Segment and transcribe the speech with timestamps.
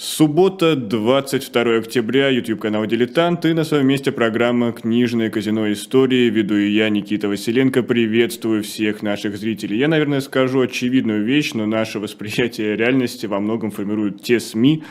[0.00, 6.30] Суббота, 22 октября, YouTube-канал «Дилетант» и на своем месте программа «Книжное казино истории».
[6.30, 9.76] Веду и я, Никита Василенко, приветствую всех наших зрителей.
[9.76, 14.84] Я, наверное, скажу очевидную вещь, но наше восприятие реальности во многом формируют те СМИ,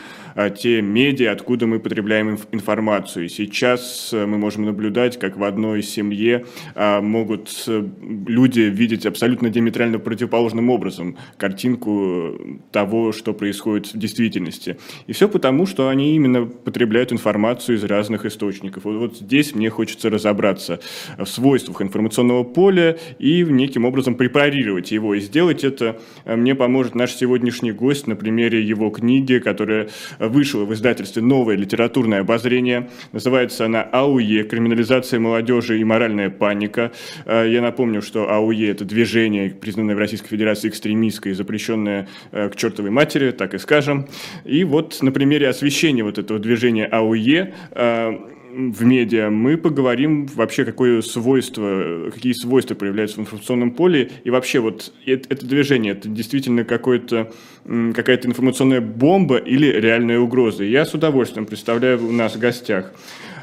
[0.50, 3.28] те медиа, откуда мы потребляем информацию.
[3.28, 6.44] сейчас э, мы можем наблюдать, как в одной семье
[6.76, 7.84] а, могут э,
[8.28, 12.38] люди видеть абсолютно диаметрально противоположным образом картинку
[12.70, 14.78] того, что происходит в действительности.
[15.08, 18.84] И все потому, что они именно потребляют информацию из разных источников.
[18.84, 20.78] Вот, вот здесь мне хочется разобраться
[21.16, 25.14] в свойствах информационного поля и неким образом препарировать его.
[25.14, 29.88] И сделать это э, мне поможет наш сегодняшний гость на примере его книги, которая
[30.28, 32.88] вышла в издательстве «Новое литературное обозрение».
[33.12, 34.44] Называется она «АУЕ.
[34.44, 36.92] Криминализация молодежи и моральная паника».
[37.26, 42.48] Э, я напомню, что АУЕ– это движение, признанное в Российской Федерации экстремистское и запрещенное э,
[42.48, 44.06] к чертовой матери, так и скажем.
[44.44, 48.18] И вот вот на примере освещения вот этого движения АУЕ э,
[48.58, 54.58] в медиа мы поговорим вообще, какое свойство, какие свойства проявляются в информационном поле, и вообще
[54.58, 57.32] вот это, это движение, это действительно какое-то,
[57.64, 60.64] какая-то информационная бомба или реальная угроза.
[60.64, 62.92] Я с удовольствием представляю у нас в гостях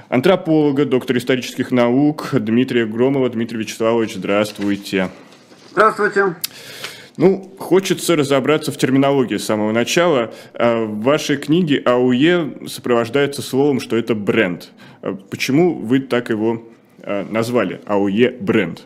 [0.10, 3.30] антрополога, доктора исторических наук Дмитрия Громова.
[3.30, 5.10] Дмитрий Вячеславович, здравствуйте.
[5.72, 6.36] Здравствуйте.
[7.18, 10.34] Ну, хочется разобраться в терминологии с самого начала.
[10.54, 14.72] А, в вашей книге АУЕ сопровождается словом, что это бренд.
[15.06, 16.64] А почему вы так его
[17.04, 17.80] а, назвали?
[17.86, 18.82] АУЕ бренд.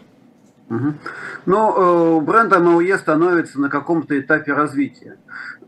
[1.45, 5.15] Ну, э, брендом АУЕ становится на каком-то этапе развития.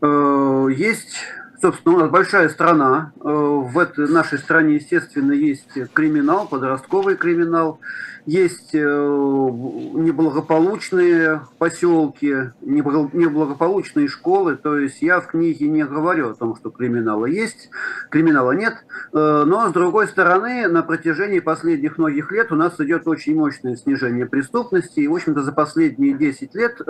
[0.00, 1.16] Э, есть
[1.62, 3.12] собственно, у нас большая страна.
[3.20, 7.78] Э, в этой нашей стране, естественно, есть криминал, подростковый криминал
[8.24, 14.56] есть э, неблагополучные поселки, неблагополучные школы.
[14.56, 17.68] То есть я в книге не говорю о том, что криминала есть,
[18.10, 18.74] криминала нет.
[19.12, 23.74] Э, но, с другой стороны, на протяжении последних многих лет у нас идет очень мощное
[23.76, 25.00] снижение преступности.
[25.00, 26.80] И, в общем-то, за последние 10 лет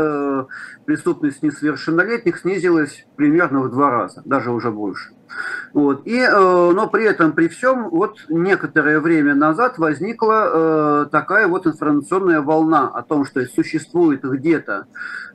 [0.84, 5.12] преступность несовершеннолетних снизилась примерно в два раза, даже уже больше.
[5.72, 6.06] Вот.
[6.06, 11.66] И, э, но при этом, при всем, вот некоторое время назад возникла э, такая вот
[11.66, 14.86] информационная волна о том, что существует где-то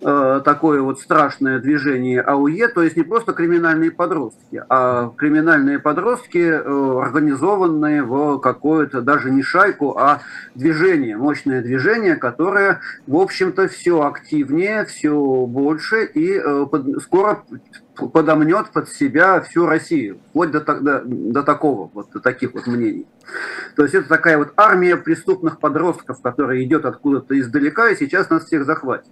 [0.02, 6.38] э, такое вот страшное движение АУЕ, то есть не просто криминальные подростки, а криминальные подростки,
[6.38, 10.22] организованные в какое-то даже не шайку, а
[10.54, 15.12] движение, мощное движение, которое, в общем-то, все активнее, все
[15.48, 16.40] больше и
[17.02, 17.44] скоро
[17.98, 23.06] подомнет под себя всю Россию, вплоть до, до, до такого, вот до таких вот мнений.
[23.76, 28.46] То есть это такая вот армия преступных подростков, которая идет откуда-то издалека и сейчас нас
[28.46, 29.12] всех захватит.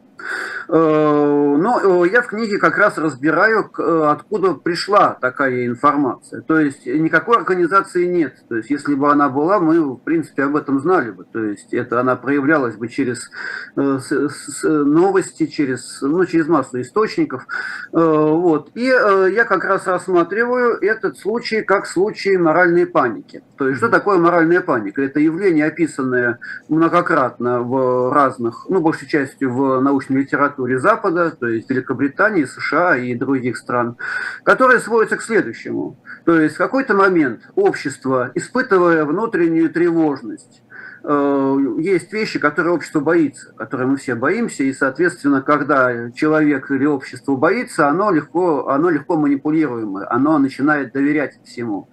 [0.67, 6.41] Э, но э, я в книге как раз разбираю, э, откуда пришла такая информация.
[6.41, 8.35] То есть никакой организации нет.
[8.49, 11.25] То есть если бы она была, мы в принципе об этом знали бы.
[11.25, 13.29] То есть это она проявлялась бы через
[13.75, 17.45] новости, через, ну, через массу источников.
[17.91, 18.71] Вот.
[18.75, 23.43] И я как раз рассматриваю этот случай как случай моральной паники.
[23.57, 25.01] То есть что такое моральная паника?
[25.01, 26.39] Это явление, описанное
[26.69, 33.15] многократно в разных, ну, большей частью в научной литературе Запада, то есть Великобритании, США и
[33.15, 33.97] других стран,
[34.43, 35.97] которое сводится к следующему.
[36.25, 40.61] То есть в какой-то момент общество, испытывая внутреннюю тревожность,
[41.03, 46.85] э, есть вещи, которые общество боится, которые мы все боимся, и, соответственно, когда человек или
[46.85, 51.89] общество боится, оно легко, оно легко манипулируемое, оно начинает доверять всему.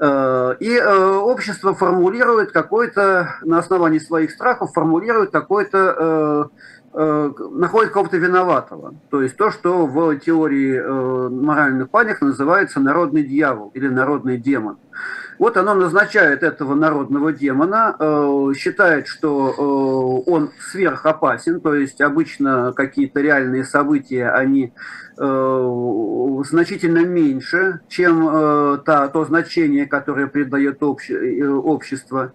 [0.00, 6.50] Э, и э, общество формулирует какой-то, на основании своих страхов, формулирует какой-то
[6.96, 8.94] э, находит кого-то виноватого.
[9.10, 10.80] То есть то, что в теории
[11.28, 14.78] моральных паник называется народный дьявол или народный демон.
[15.38, 22.72] Вот оно назначает этого народного демона, э, считает, что э, он сверхопасен, то есть обычно
[22.72, 24.72] какие-то реальные события, они
[25.18, 28.24] э, значительно меньше, чем
[28.84, 32.32] то значение, которое придает общество.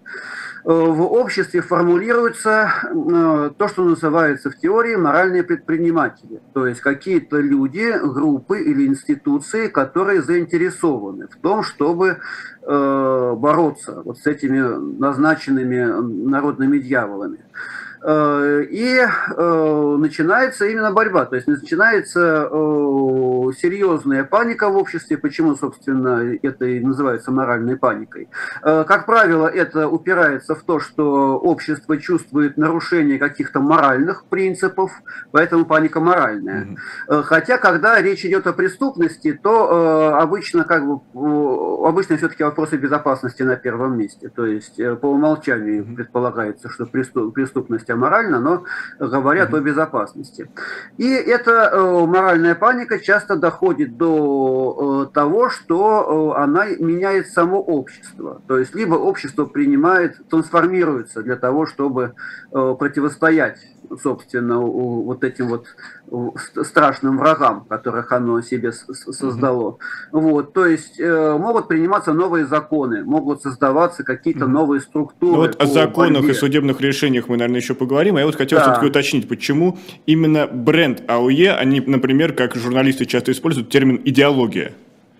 [0.62, 2.70] В обществе формулируется
[3.58, 10.22] то, что называется в теории моральные предприниматели, то есть какие-то люди, группы или институции, которые
[10.22, 12.18] заинтересованы в том, чтобы
[12.62, 14.60] Э, бороться вот с этими
[14.98, 17.38] назначенными народными дьяволами.
[18.02, 25.18] Э, и э, начинается именно борьба, то есть начинается э, серьезная паника в обществе.
[25.18, 28.28] Почему, собственно, это и называется моральной паникой?
[28.62, 34.92] Как правило, это упирается в то, что общество чувствует нарушение каких-то моральных принципов,
[35.32, 36.76] поэтому паника моральная.
[37.08, 37.22] Mm-hmm.
[37.24, 41.00] Хотя, когда речь идет о преступности, то обычно как бы
[41.86, 44.28] обычно все-таки вопросы безопасности на первом месте.
[44.28, 48.64] То есть по умолчанию предполагается, что преступность аморально, но
[48.98, 49.58] говорят mm-hmm.
[49.58, 50.50] о безопасности.
[50.96, 57.60] И эта э, моральная паника часто доходит до э, того, что э, она меняет само
[57.60, 58.42] общество.
[58.46, 62.14] То есть либо общество принимает, трансформируется для того, чтобы
[62.52, 63.58] э, противостоять
[64.02, 65.66] собственно, вот этим вот
[66.64, 69.78] страшным врагам, которых оно себе создало.
[70.12, 70.20] Угу.
[70.20, 74.52] Вот, то есть э, могут приниматься новые законы, могут создаваться какие-то угу.
[74.52, 75.32] новые структуры.
[75.32, 76.32] Ну, вот о законах борьбе.
[76.32, 78.16] и судебных решениях мы, наверное, еще поговорим.
[78.16, 78.64] А я вот хотел да.
[78.64, 84.72] все-таки уточнить, почему именно бренд АОЕ, они, например, как журналисты часто используют термин «идеология».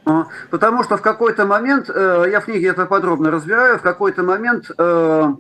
[0.07, 4.23] А, потому что в какой-то момент, э, я в книге это подробно разбираю, в какой-то
[4.23, 5.35] момент Э,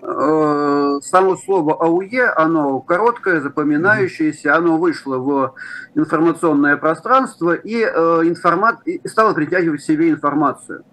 [0.00, 5.54] само слово АУЕ, оно короткое, запоминающееся, оно вышло в
[5.94, 7.88] информационное пространство и, э,
[8.24, 8.80] информат...
[8.84, 10.84] и стало притягивать к себе информацию.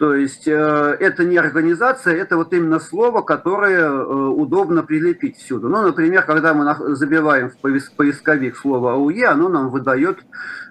[0.00, 5.68] То есть э, это не организация, это вот именно слово, которое э, удобно прилепить всюду.
[5.68, 10.20] Ну, например, когда мы забиваем в поисковик слово АУЕ, оно нам выдает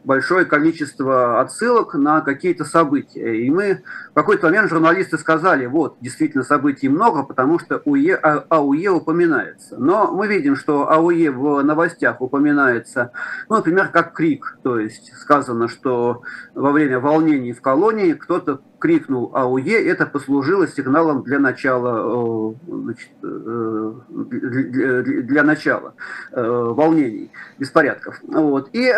[0.03, 3.45] большое количество отсылок на какие-то события.
[3.45, 8.45] И мы в какой-то момент журналисты сказали, вот, действительно событий много, потому что УЕ, а,
[8.49, 9.77] АУЕ упоминается.
[9.77, 13.11] Но мы видим, что АУЕ в новостях упоминается,
[13.47, 14.57] ну, например, как крик.
[14.63, 16.23] То есть сказано, что
[16.55, 23.09] во время волнений в колонии кто-то крикнул АУЕ, это послужило сигналом для начала, э, значит,
[23.21, 25.93] э, для, начала
[26.31, 28.19] э, волнений, беспорядков.
[28.23, 28.69] Вот.
[28.73, 28.91] И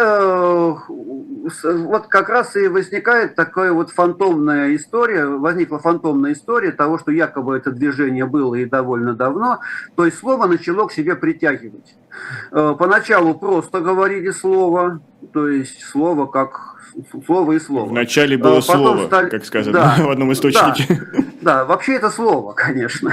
[0.88, 7.57] вот как раз и возникает такая вот фантомная история, возникла фантомная история того, что якобы
[7.57, 9.60] это движение было и довольно давно,
[9.95, 11.95] то есть слово начало к себе притягивать.
[12.51, 15.01] Поначалу просто говорили слово,
[15.34, 16.81] то есть слово как
[17.25, 17.89] слово и слово.
[17.89, 19.29] Вначале было Потом слово, стали...
[19.29, 20.88] как сказано да, в одном источнике.
[20.88, 23.11] Да, да, вообще это слово, конечно.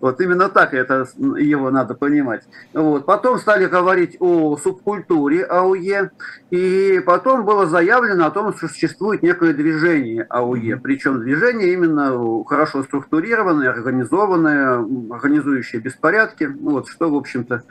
[0.00, 2.42] Вот именно так это, его надо понимать.
[2.74, 3.06] Вот.
[3.06, 6.10] Потом стали говорить о субкультуре АУЕ,
[6.50, 10.76] и потом было заявлено о том, что существует некое движение АУЕ.
[10.76, 17.62] Причем движение именно хорошо структурированное, организованное, организующее беспорядки, вот, что, в общем-то,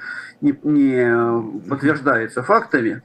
[0.42, 3.04] не, не подтверждается фактами.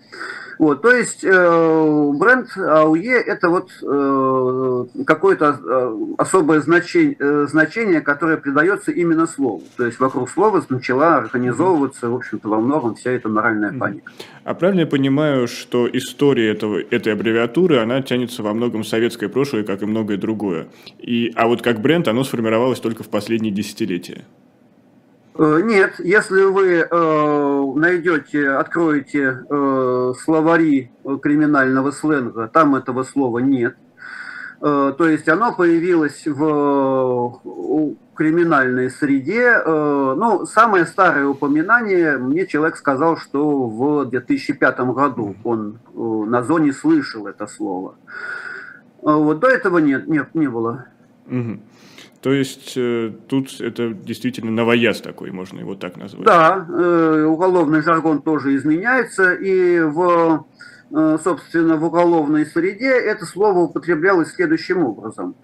[0.59, 8.01] Вот, то есть э, бренд АУЕ это вот э, какое-то э, особое значение, э, значение,
[8.01, 9.63] которое придается именно слову.
[9.77, 14.11] То есть вокруг слова начала организовываться, в общем-то, во многом вся эта моральная паника.
[14.45, 19.29] А правильно я понимаю, что история этого, этой аббревиатуры, она тянется во многом в советское
[19.29, 20.69] прошлое, как и многое другое.
[20.99, 24.25] И, а вот как бренд оно сформировалось только в последние десятилетия?
[25.35, 30.91] Э, нет, если вы э, найдете, откроете э, словари
[31.23, 33.77] криминального сленга, там этого слова нет.
[34.63, 37.41] Э, то есть оно появилось в
[38.15, 39.61] криминальной среде.
[39.65, 46.43] Э, ну, самое старое упоминание, мне человек сказал, что в 2005 году он э, на
[46.43, 47.97] зоне слышал это слово.
[49.03, 50.87] Вот до этого нет, нет не было.
[51.27, 51.59] Угу.
[52.23, 56.25] То есть э, тут это действительно новояз такой, можно его так назвать.
[56.25, 60.47] Да, э, уголовный жаргон тоже изменяется, и в,
[60.93, 65.37] собственно, в уголовной среде это слово употреблялось следующим образом.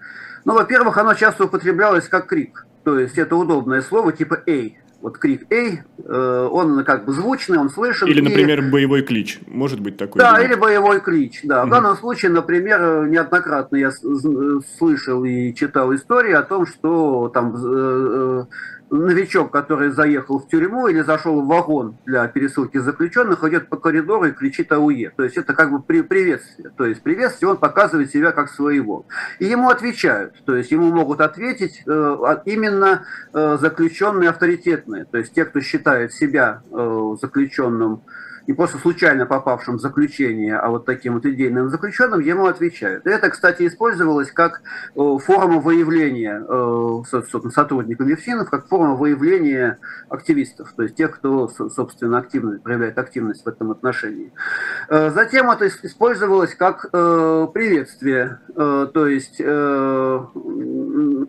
[0.45, 5.17] Ну, во-первых, оно часто употреблялось как крик, то есть это удобное слово типа «эй», вот
[5.17, 8.07] крик «Эй», э, он как бы звучный, он слышен.
[8.07, 8.69] Или, например, и...
[8.69, 10.19] боевой клич, может быть такой?
[10.19, 11.61] Да, или боевой клич, да.
[11.61, 11.67] Угу.
[11.67, 17.59] В данном случае, например, неоднократно я слышал и читал истории о том, что там э,
[17.61, 18.45] э,
[18.91, 24.25] новичок, который заехал в тюрьму или зашел в вагон для пересылки заключенных, идет по коридору
[24.25, 25.11] и кричит АУЕ.
[25.15, 26.71] То есть это как бы при приветствие.
[26.77, 29.05] То есть приветствие, он показывает себя как своего.
[29.39, 30.43] И ему отвечают.
[30.45, 35.05] То есть ему могут ответить э, именно э, заключенные авторитетные.
[35.05, 38.03] То есть те, кто считает себя э, заключенным
[38.49, 43.05] не просто случайно попавшим в заключение, а вот таким вот идейным заключенным, ему отвечают.
[43.05, 44.63] И это, кстати, использовалось как
[44.95, 46.41] форма выявления
[47.51, 49.77] сотрудников ЕФСИНов, как форма выявления
[50.09, 54.33] активистов, то есть тех, кто, собственно, активно проявляет активность в этом отношении.
[54.89, 59.39] Затем это использовалось как приветствие, то есть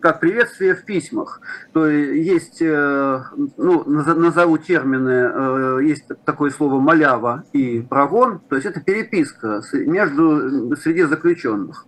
[0.01, 1.41] как приветствие в письмах.
[1.73, 3.23] То есть, э,
[3.57, 6.79] ну, назову термины, э, есть такое слово
[7.11, 11.85] «малява» и «прогон», то есть это переписка между, среди заключенных.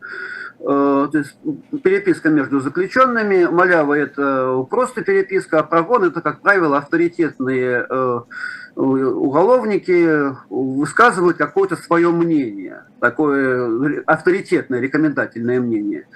[0.59, 1.35] Э, то есть
[1.83, 7.87] переписка между заключенными, малява это просто переписка, а прогон это, как правило, авторитетные
[8.75, 16.07] уголовники высказывают какое-то свое мнение, такое авторитетное, рекомендательное мнение.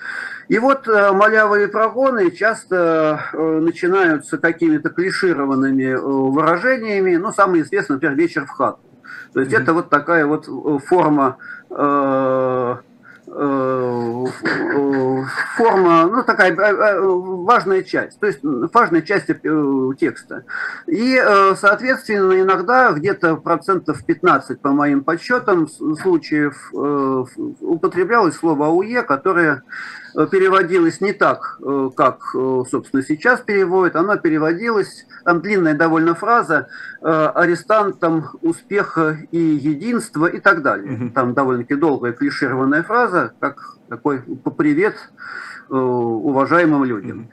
[0.47, 7.17] И вот э, малявые прогоны часто э, начинаются какими-то клишированными э, выражениями.
[7.17, 8.79] Ну, самое известное, например, «вечер в хату».
[9.33, 10.47] То есть это вот такая вот
[10.85, 11.37] форма
[15.57, 19.27] форма, ну, такая важная часть, то есть важная часть
[19.99, 20.43] текста.
[20.87, 21.21] И,
[21.57, 29.63] соответственно, иногда где-то процентов 15, по моим подсчетам, случаев употреблялось слово «ауе», которое
[30.17, 33.95] Э, переводилось не так, э, как, э, собственно, сейчас переводит.
[33.95, 36.67] Оно переводилось, там длинная довольно фраза,
[37.01, 41.11] арестантам успеха и единства и так далее.
[41.13, 44.23] Там довольно-таки долгая клишированная фраза, как такой
[44.57, 44.95] привет
[45.69, 47.29] уважаемым людям.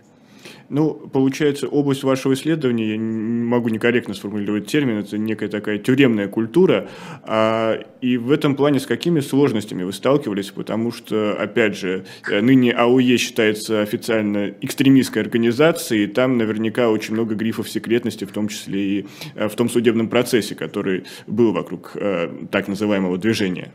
[0.69, 6.29] Ну, получается, область вашего исследования, я не могу некорректно сформулировать термин, это некая такая тюремная
[6.29, 6.89] культура.
[7.23, 10.51] А, и в этом плане с какими сложностями вы сталкивались?
[10.51, 17.15] Потому что, опять же, э, ныне АУЕ считается официально экстремистской организацией, и там наверняка очень
[17.15, 21.93] много грифов секретности, в том числе и э, в том судебном процессе, который был вокруг
[21.95, 23.73] э, так называемого движения.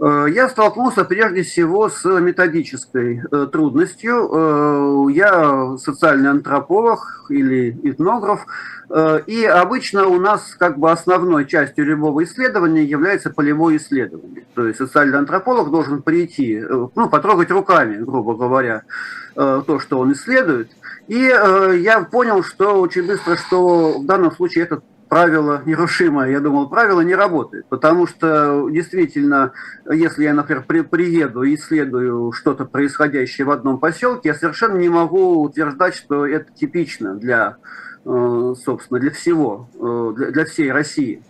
[0.00, 4.30] Э, я столкнулся прежде всего с методической э, трудностью.
[4.32, 8.44] Э, я социальный антрополог или этнограф,
[9.28, 14.44] и обычно у нас как бы основной частью любого исследования является полевое исследование.
[14.54, 18.82] То есть социальный антрополог должен прийти, ну, потрогать руками, грубо говоря,
[19.36, 20.72] то, что он исследует.
[21.06, 26.30] И я понял, что очень быстро, что в данном случае этот правило нерушимое.
[26.30, 29.52] Я думал, правило не работает, потому что действительно,
[29.90, 34.88] если я, например, при, приеду и исследую что-то происходящее в одном поселке, я совершенно не
[34.88, 37.56] могу утверждать, что это типично для,
[38.04, 41.22] э, собственно, для всего, э, для, для всей России.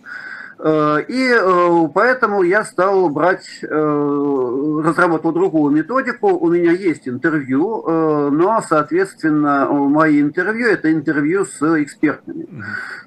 [0.63, 6.27] Э, и э, поэтому я стал брать, э, разработал другую методику.
[6.37, 7.83] У меня есть интервью,
[8.31, 12.47] но, соответственно, мои интервью– это интервью с экспертами.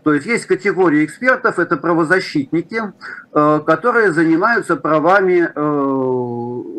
[0.02, 2.80] То есть есть категория экспертов, это правозащитники,
[3.32, 5.48] которые занимаются правами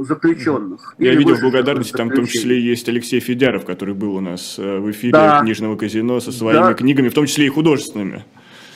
[0.04, 0.96] заключенных.
[0.98, 4.58] Я видел в благодарности, там в том числе есть Алексей Федяров, который был у нас
[4.58, 5.40] в эфире да.
[5.42, 6.74] книжного казино со своими да.
[6.74, 8.26] книгами, в том числе и художественными.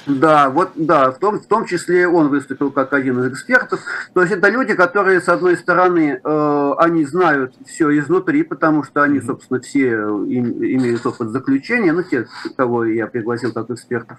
[0.09, 3.79] Да, вот, да, в том, в том числе он выступил как один из экспертов.
[4.13, 9.03] То есть это люди, которые, с одной стороны, э, они знают все изнутри, потому что
[9.03, 14.17] они, собственно, все им, имеют опыт заключения, ну, те, кого я пригласил как экспертов.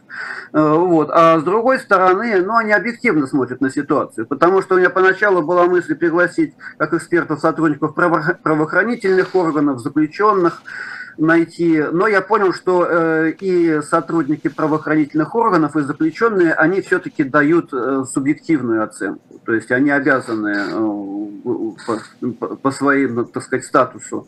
[0.52, 1.11] Э, вот.
[1.11, 5.42] А с другой стороны, ну, они объективно смотрят на ситуацию, потому что у меня поначалу
[5.42, 10.62] была мысль пригласить как экспертов сотрудников правоохранительных органов, заключенных,
[11.19, 11.83] найти.
[11.93, 18.05] Но я понял, что э, и сотрудники правоохранительных органов, и заключенные, они все-таки дают э,
[18.11, 19.40] субъективную оценку.
[19.45, 24.26] То есть они обязаны э, по, по своим, так сказать, статусу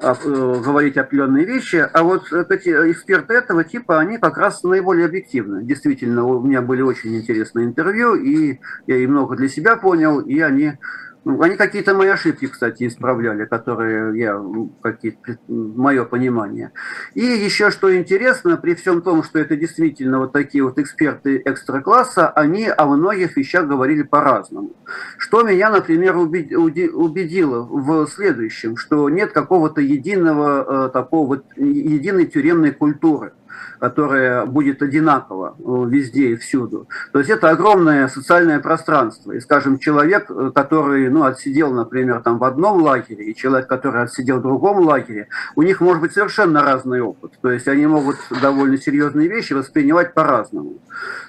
[0.00, 5.62] э, говорить определенные вещи, а вот эти эксперты этого типа, они как раз наиболее объективны.
[5.62, 10.40] Действительно, у меня были очень интересные интервью, и я и много для себя понял, и
[10.40, 10.78] они ну,
[11.24, 16.72] они какие-то мои ошибки, кстати, исправляли, которые я, ну, какие-то, мое понимание.
[17.14, 22.28] И еще что интересно, при всем том, что это действительно вот такие вот эксперты экстра-класса,
[22.28, 24.74] они о многих вещах говорили по-разному.
[25.16, 32.72] Что меня, например, убедило в следующем, что нет какого-то единого э, такого вот, единой тюремной
[32.72, 33.32] культуры
[33.82, 36.88] которая будет одинакова э, везде и всюду.
[37.12, 39.32] То есть это огромное социальное пространство.
[39.32, 44.02] И, скажем, человек, э, который ну, отсидел, например, там в одном лагере, и человек, который
[44.02, 47.32] отсидел в другом лагере, у них может быть совершенно разный опыт.
[47.42, 50.78] То есть они могут довольно серьезные вещи воспринимать по-разному.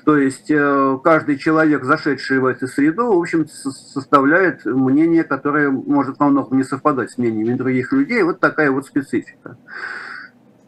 [0.05, 6.19] То есть э, каждый человек, зашедший в эту среду, в общем составляет мнение, которое может
[6.19, 8.21] во многом не совпадать с мнениями других людей.
[8.23, 9.57] Вот такая вот специфика.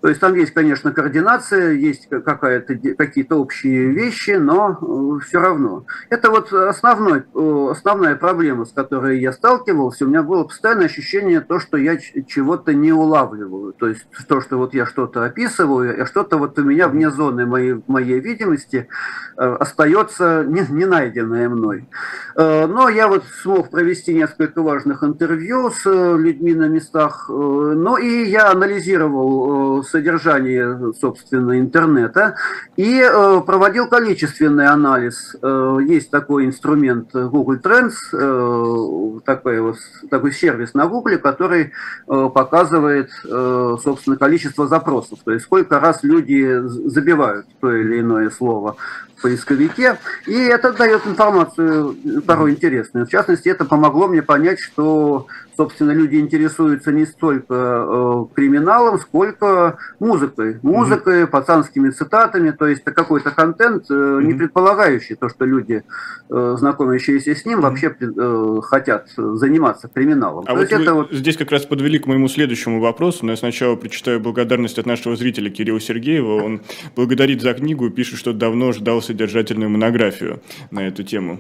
[0.06, 5.88] То есть там есть, конечно, координация, есть какая-то, какие-то общие вещи, но все равно.
[6.12, 7.24] Это вот основной,
[7.72, 10.06] основная проблема, с которой я сталкивался.
[10.06, 13.74] У меня было постоянное ощущение то, что я чего-то не улавливаю.
[13.74, 17.48] То есть то, что вот я что-то описываю, а что-то вот у меня вне зоны
[17.48, 18.88] моей, моей видимости
[19.36, 21.90] остается не, не найденное мной.
[22.36, 28.52] Но я вот смог провести несколько важных интервью с людьми на местах, но и я
[28.52, 32.36] анализировал содержание, собственно, интернета
[32.76, 35.38] и э, проводил количественный анализ.
[35.42, 39.74] Э, есть такой инструмент Google Trends, э, такой,
[40.10, 41.72] такой сервис на Google, который
[42.08, 46.60] показывает, собственно, количество запросов, то есть сколько раз люди
[46.90, 48.76] забивают то или иное слово
[49.22, 51.96] поисковике, и это дает информацию
[52.26, 53.06] порой интересную.
[53.06, 59.78] В частности, это помогло мне понять, что собственно, люди интересуются не столько э, криминалом, сколько
[60.00, 60.60] музыкой.
[60.62, 61.28] Музыкой, mm-hmm.
[61.28, 64.24] пацанскими цитатами, то есть это какой-то контент, э, mm-hmm.
[64.24, 65.84] не предполагающий то, что люди,
[66.30, 67.62] э, знакомящиеся с ним, mm-hmm.
[67.62, 70.46] вообще э, хотят заниматься криминалом.
[70.48, 73.38] А то вот, это вот здесь как раз подвели к моему следующему вопросу, но я
[73.38, 76.44] сначала прочитаю благодарность от нашего зрителя Кирилла Сергеева.
[76.44, 76.62] Он
[76.96, 80.42] благодарит за книгу и пишет, что давно ждал содержательную монографию
[80.72, 81.40] на эту тему.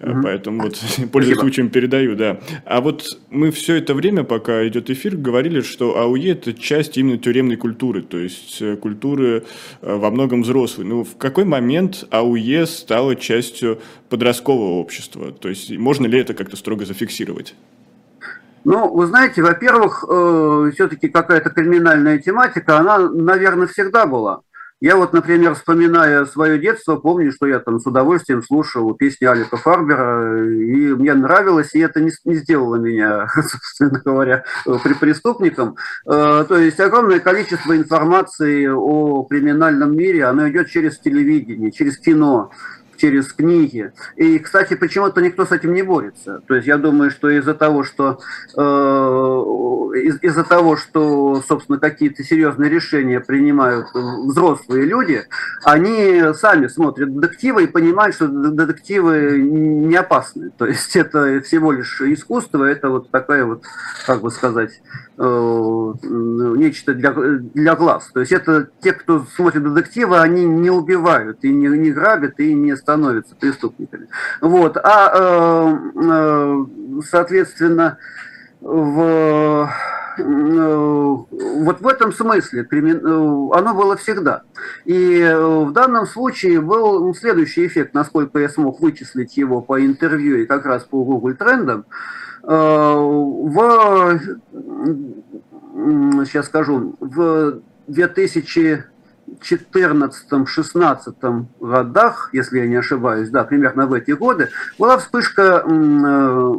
[0.00, 0.22] Угу.
[0.22, 0.82] Поэтому вот,
[1.12, 2.40] пользуясь случаем, передаю, да.
[2.64, 7.18] А вот мы все это время, пока идет эфир, говорили, что АУЕ– это часть именно
[7.18, 9.44] тюремной культуры, то есть э, культуры
[9.82, 10.84] э, во многом взрослой.
[10.84, 15.32] Ну, в какой момент АУЕ стала частью подросткового общества?
[15.32, 17.54] То есть можно ли это как-то строго зафиксировать?
[18.64, 24.40] Ну, вы знаете, во-первых, э, все-таки какая-то криминальная тематика, она, наверное, всегда была.
[24.80, 29.56] Я вот, например, вспоминая свое детство, помню, что я там с удовольствием слушал песни Алика
[29.56, 34.44] Фарбера, и мне нравилось, и это не, не сделало меня, собственно говоря,
[34.82, 35.76] при преступником.
[36.06, 42.50] Э, то есть огромное количество информации о криминальном мире, оно идет через телевидение, через кино
[43.04, 43.92] через книги.
[44.16, 46.40] И, кстати, почему-то никто с этим не борется.
[46.48, 48.20] То есть я думаю, что из-за того, что
[48.56, 55.26] э, из- из-за того, что, собственно, какие-то серьезные решения принимают взрослые люди,
[55.64, 60.50] они сами смотрят детективы и понимают, что детективы не опасны.
[60.56, 63.64] То есть это всего лишь искусство, это вот такая вот,
[64.06, 64.80] как бы сказать,
[65.16, 68.10] Э, нечто для, для глаз.
[68.12, 72.52] То есть это те, кто смотрит детективы, они не убивают, и не, не грабят, и
[72.52, 72.93] не становятся
[73.36, 74.08] преступниками.
[74.40, 74.76] Вот.
[74.76, 76.64] А, э, э,
[77.08, 77.98] соответственно,
[78.60, 79.70] в,
[80.16, 82.62] вот в этом смысле
[83.52, 84.42] оно было всегда.
[84.84, 90.46] И в данном случае был сейчас эффект, насколько я смог вычислить его по интервью и
[90.46, 91.84] как раз по Google трендам.
[92.42, 94.20] Э, в,
[96.24, 97.60] сейчас скажу, в
[99.26, 106.54] 2014-16 годах, если я не ошибаюсь, да, примерно в эти годы, была вспышка э,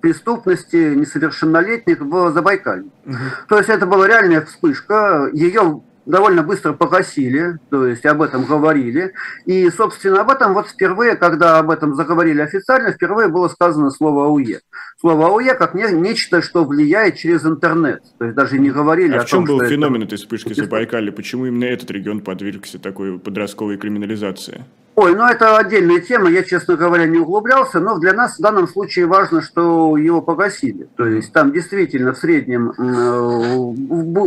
[0.00, 2.90] преступности несовершеннолетних в Забайкалье.
[3.06, 3.16] Угу.
[3.48, 9.12] То есть это была реальная вспышка, ее довольно быстро погасили, то есть об этом говорили.
[9.44, 14.26] И, собственно, об этом вот впервые, когда об этом заговорили официально, впервые было сказано слово
[14.26, 14.60] АУЕ.
[15.00, 18.02] Слово АУЕ как не, нечто, что влияет через интернет.
[18.18, 20.14] То есть даже не говорили а о в чем том, был феномен это...
[20.14, 21.12] этой вспышки Забайкалья?
[21.12, 24.64] Почему именно этот регион подвергся такой подростковой криминализации?
[25.00, 28.66] Ой, ну это отдельная тема, я, честно говоря, не углублялся, но для нас в данном
[28.66, 30.88] случае важно, что его погасили.
[30.96, 33.54] То есть там действительно в среднем э,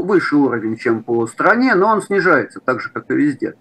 [0.01, 3.55] выше уровень, чем по стране, но он снижается, так же, как и везде.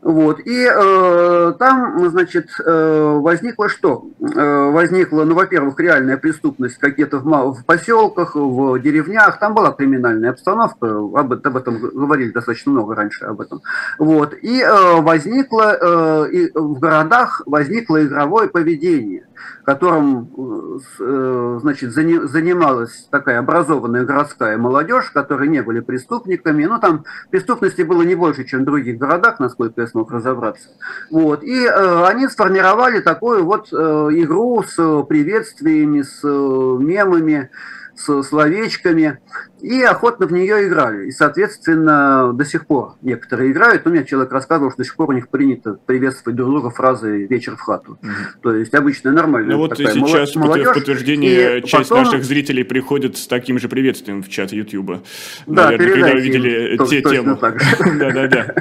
[0.00, 0.40] Вот.
[0.40, 4.06] И э, там, значит, э, возникло что?
[4.20, 9.38] Э, возникла, ну, во-первых, реальная преступность какие-то в, в поселках, в деревнях.
[9.40, 13.60] Там была криминальная обстановка, об, об этом говорили достаточно много раньше об этом.
[13.98, 14.34] Вот.
[14.40, 19.27] И э, возникло, э, и в городах возникло игровое поведение
[19.64, 20.30] которым
[21.00, 26.64] э, значит, занималась такая образованная городская молодежь, которые не были преступниками.
[26.64, 30.68] Ну, там преступности было не больше, чем в других городах, насколько я смог разобраться.
[31.10, 31.42] Вот.
[31.42, 37.50] И э, они сформировали такую вот э, игру с приветствиями, с мемами,
[37.98, 39.18] с словечками,
[39.60, 41.08] и охотно в нее играли.
[41.08, 43.86] И, соответственно, до сих пор некоторые играют.
[43.86, 47.26] У меня человек рассказывал, что до сих пор у них принято приветствовать друг друга фразой
[47.26, 47.98] «вечер в хату».
[48.00, 48.10] Угу.
[48.42, 49.52] То есть обычно нормально.
[49.52, 50.68] Ну вот такая сейчас молодежь.
[50.68, 52.04] в подтверждение и часть потом...
[52.04, 55.02] наших зрителей приходит с таким же приветствием в чат Ютуба.
[55.46, 57.36] Да, Наверное, когда увидели те темы.
[57.98, 58.54] Да-да-да.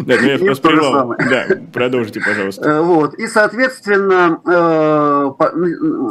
[0.00, 1.14] Да, я просто прервал.
[1.18, 2.68] Да, продолжите, пожалуйста.
[2.68, 3.14] Э, вот.
[3.14, 5.30] И, соответственно, э,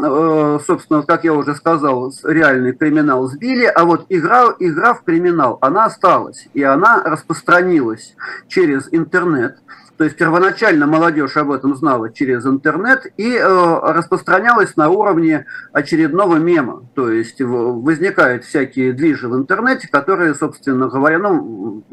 [0.05, 5.57] э, собственно, как я уже сказал, реальный криминал сбили, а вот игра, игра в криминал,
[5.61, 8.15] она осталась, и она распространилась
[8.47, 9.57] через интернет.
[9.97, 16.37] То есть первоначально молодежь об этом знала через интернет и э, распространялась на уровне очередного
[16.37, 16.83] мема.
[16.95, 21.83] То есть возникают всякие движи в интернете, которые, собственно говоря, ну,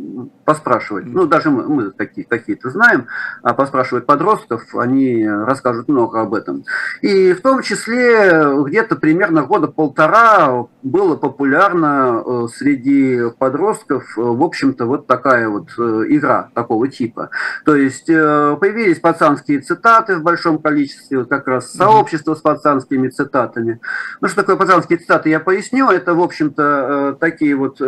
[0.50, 1.06] поспрашивать.
[1.06, 3.06] Ну, даже мы, мы такие какие-то знаем,
[3.44, 6.64] а поспрашивать подростков, они расскажут много об этом.
[7.02, 14.42] И в том числе где-то примерно года полтора было популярно э, среди подростков, э, в
[14.42, 17.30] общем-то, вот такая вот э, игра такого типа.
[17.64, 23.80] То есть появились пацанские цитаты в большом количестве, вот как раз сообщество с пацанскими цитатами.
[24.20, 25.90] Ну, что такое пацанские цитаты, я поясню.
[25.90, 27.80] Это, в общем-то, такие вот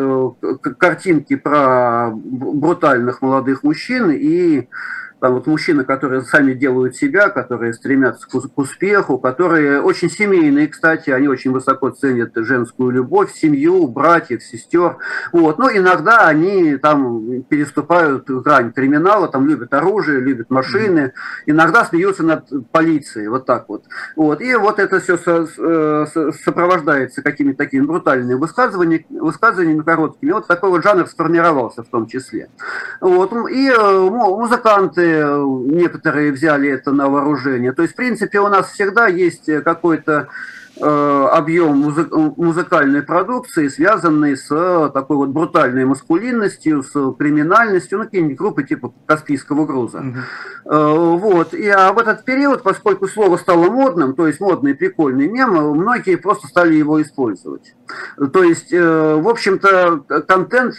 [0.79, 2.12] картинки про
[2.53, 4.69] брутальных молодых мужчин и
[5.22, 11.11] там вот мужчины, которые сами делают себя, которые стремятся к успеху, которые очень семейные, кстати,
[11.11, 14.96] они очень высоко ценят женскую любовь, семью, братьев, сестер.
[15.32, 15.61] Вот.
[15.61, 21.12] Но иногда они там переступают грань криминала, там любят оружие, любят машины,
[21.46, 23.85] иногда смеются над полицией, вот так вот.
[24.16, 24.40] вот.
[24.40, 30.32] И вот это все со, со, сопровождается какими-то такими брутальными высказываниями, высказываниями короткими.
[30.32, 32.48] Вот такой вот жанр сформировался в том числе.
[33.00, 33.32] Вот.
[33.48, 37.72] И э, музыканты некоторые взяли это на вооружение.
[37.72, 40.29] То есть, в принципе, у нас всегда есть какой-то Э,
[40.80, 41.94] объем
[42.37, 44.48] музыкальной продукции, связанный с
[44.94, 49.98] такой вот брутальной маскулинностью, с криминальностью, ну, какие-нибудь группы типа Каспийского груза.
[49.98, 51.16] Угу.
[51.18, 51.52] Вот.
[51.52, 56.16] И а в этот период, поскольку слово стало модным, то есть модный прикольный мем, многие
[56.16, 57.74] просто стали его использовать.
[58.32, 60.74] То есть, э, в общем-то, контент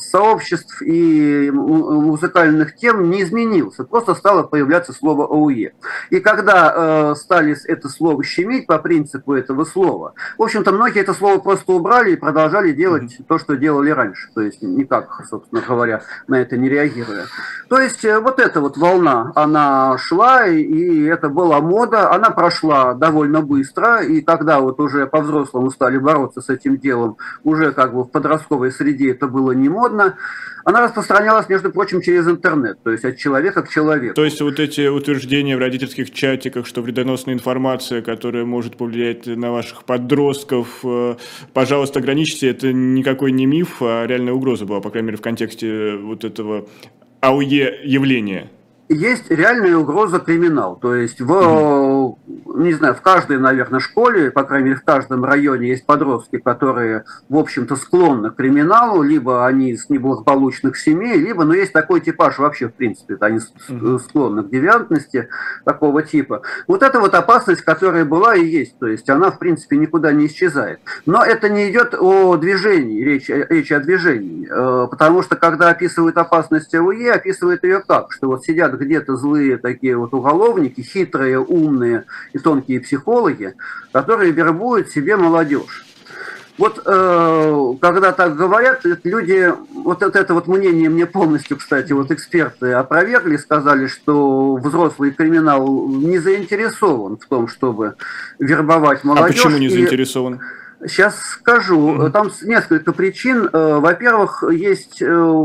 [0.00, 5.74] сообществ и музыкальных тем не изменился, просто стало появляться слово ОУЕ.
[6.08, 10.14] И когда стали это слово щемить по принципу принципу этого слова.
[10.38, 14.28] В общем-то, многие это слово просто убрали и продолжали делать то, что делали раньше.
[14.34, 17.26] То есть никак, собственно говоря, на это не реагируя.
[17.68, 22.94] То есть э, вот эта вот волна, она шла, и это была мода, она прошла
[22.94, 28.04] довольно быстро, и когда вот уже по-взрослому стали бороться с этим делом, уже как бы
[28.04, 30.16] в подростковой среде это было не модно,
[30.64, 34.14] она распространялась, между прочим, через интернет, то есть от человека к человеку.
[34.14, 39.52] То есть вот эти утверждения в родительских чатиках, что вредоносная информация, которая может повлиять на
[39.52, 41.16] ваших подростков, э,
[41.52, 45.96] пожалуйста, ограничьте, это никакой не миф, а реальная угроза была, по крайней мере, в контексте
[45.96, 46.66] вот этого
[47.20, 48.50] АУЕ явления
[48.90, 50.76] есть реальная угроза криминал.
[50.76, 51.28] То есть в,
[52.26, 57.04] не знаю, в каждой, наверное, школе, по крайней мере, в каждом районе есть подростки, которые,
[57.28, 62.38] в общем-то, склонны к криминалу, либо они из неблагополучных семей, либо, ну, есть такой типаж
[62.38, 63.40] вообще, в принципе, они
[63.98, 65.28] склонны к девиантности
[65.64, 66.42] такого типа.
[66.66, 70.26] Вот это вот опасность, которая была и есть, то есть она, в принципе, никуда не
[70.26, 70.80] исчезает.
[71.06, 76.16] Но это не идет о движении, речь, речь о движении, э, потому что, когда описывают
[76.16, 81.99] опасность АУЕ, описывают ее как, что вот сидят где-то злые такие вот уголовники, хитрые, умные
[82.32, 83.54] и тонкие психологи,
[83.92, 85.86] которые вербуют себе молодежь.
[86.58, 92.10] Вот э, когда так говорят, люди, вот это, это вот мнение мне полностью, кстати, вот
[92.10, 97.94] эксперты опровергли, сказали, что взрослый криминал не заинтересован в том, чтобы
[98.38, 99.40] вербовать молодежь.
[99.40, 100.34] А почему не заинтересован?
[100.34, 102.10] И, Сейчас скажу.
[102.10, 103.48] Там несколько причин.
[103.52, 105.44] Э, во-первых, есть э,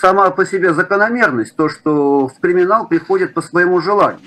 [0.00, 4.20] сама по себе закономерность, то, что в криминал приходит по своему желанию.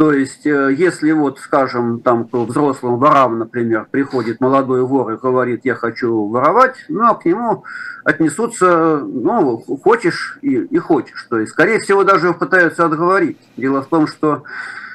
[0.00, 5.18] То есть, э, если вот, скажем, там к взрослым ворам, например, приходит молодой вор и
[5.18, 7.64] говорит, я хочу воровать, ну, а к нему
[8.02, 11.26] отнесутся, ну, хочешь и, и хочешь.
[11.28, 13.36] То есть, скорее всего, даже пытаются отговорить.
[13.58, 14.44] Дело в том, что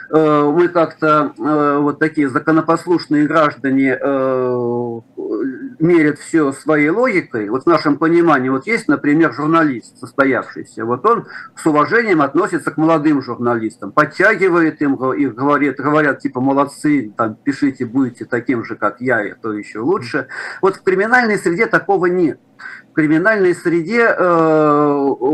[0.10, 5.00] Э, мы как-то э, вот такие законопослушные граждане э,
[5.80, 7.50] мерят все своей логикой.
[7.50, 12.78] Вот в нашем понимании, вот есть, например, журналист состоявшийся, вот он с уважением относится к
[12.78, 19.02] молодым журналистам, подтягивает им, их говорит, говорят, типа, молодцы, там, пишите, будете таким же, как
[19.02, 20.28] я, и то еще лучше.
[20.62, 22.40] Вот в криминальной среде такого нет
[22.96, 24.94] криминальной среде э,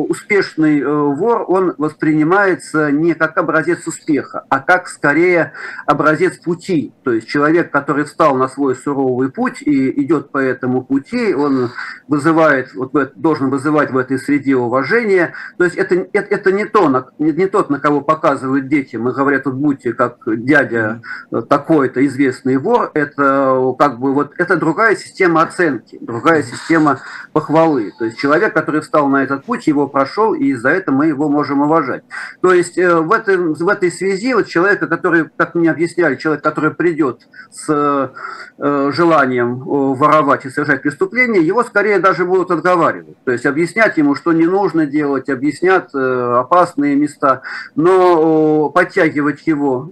[0.10, 5.54] успешный э, вор, он воспринимается не как образец успеха, а как скорее
[5.86, 6.92] образец пути.
[7.04, 11.70] То есть человек, который встал на свой суровый путь и идет по этому пути, он
[12.08, 15.34] вызывает, вот, должен вызывать в этой среде уважение.
[15.58, 18.96] То есть это, это, это не, то, не, не тот, на кого показывают дети.
[18.96, 21.02] Мы говорят, вот будьте как дядя
[21.48, 22.90] такой-то известный вор.
[22.96, 27.00] Это как бы вот это другая система оценки, другая система
[27.34, 27.51] похвалы.
[27.98, 31.30] То есть человек, который встал на этот путь, его прошел, и за это мы его
[31.30, 32.04] можем уважать.
[32.42, 36.44] То есть э, в, этом, в этой связи вот человека, который, как мне объясняли, человек,
[36.44, 38.14] который придет с
[38.58, 43.22] э, желанием воровать и совершать преступление, его скорее даже будут отговаривать.
[43.24, 47.42] То есть объяснять ему, что не нужно делать, объяснят опасные места,
[47.76, 49.92] но подтягивать его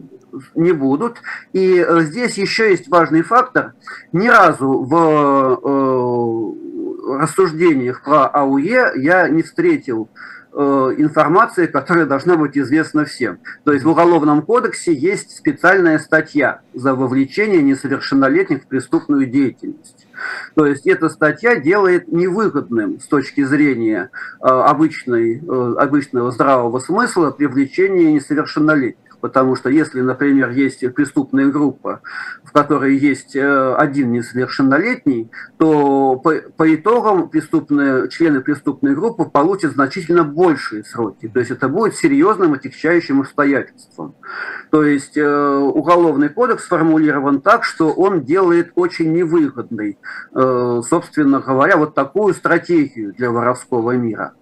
[0.56, 1.18] не будут.
[1.54, 3.74] И э, здесь еще есть важный фактор.
[4.12, 4.96] Ни разу в
[5.64, 6.69] э,
[7.18, 10.10] рассуждениях про АУЕ я не встретил
[10.54, 10.58] э,
[10.98, 13.40] информации, которая должна быть известна всем.
[13.64, 20.08] То есть в Уголовном кодексе есть специальная статья за вовлечение несовершеннолетних в преступную деятельность.
[20.56, 24.10] То есть эта статья делает невыгодным с точки зрения
[24.42, 25.42] обычной,
[25.78, 32.02] обычного здравого смысла привлечение несовершеннолетних потому что если, например, есть преступная группа,
[32.44, 39.74] в которой есть э, один несовершеннолетний, то по, по итогам преступные, члены преступной группы получат
[39.74, 41.28] значительно большие сроки.
[41.28, 44.16] То есть это будет серьезным отягчающим обстоятельством.
[44.72, 49.98] То есть э, уголовный кодекс сформулирован так, что он делает очень невыгодной,
[50.34, 54.34] э, собственно говоря, вот такую стратегию для воровского мира.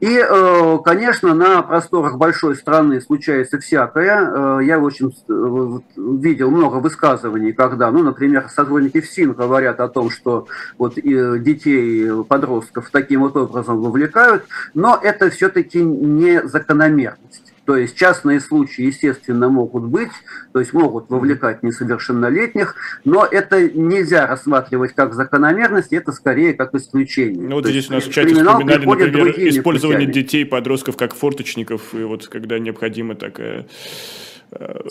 [0.00, 4.58] И, э, конечно, на просторах большой страны случается всякое.
[4.58, 10.10] Э, я очень э, видел много высказываний, когда, ну, например, сотрудники ФСИН говорят о том,
[10.10, 10.46] что
[10.78, 17.53] вот детей, подростков таким вот образом вовлекают, но это все-таки не закономерность.
[17.64, 20.10] То есть частные случаи, естественно, могут быть,
[20.52, 22.74] то есть могут вовлекать несовершеннолетних,
[23.04, 27.48] но это нельзя рассматривать как закономерность, это скорее как исключение.
[27.48, 30.22] Ну вот то здесь у нас в чате вспоминали, например, использование путями.
[30.22, 33.66] детей, подростков как форточников, и вот когда необходима такая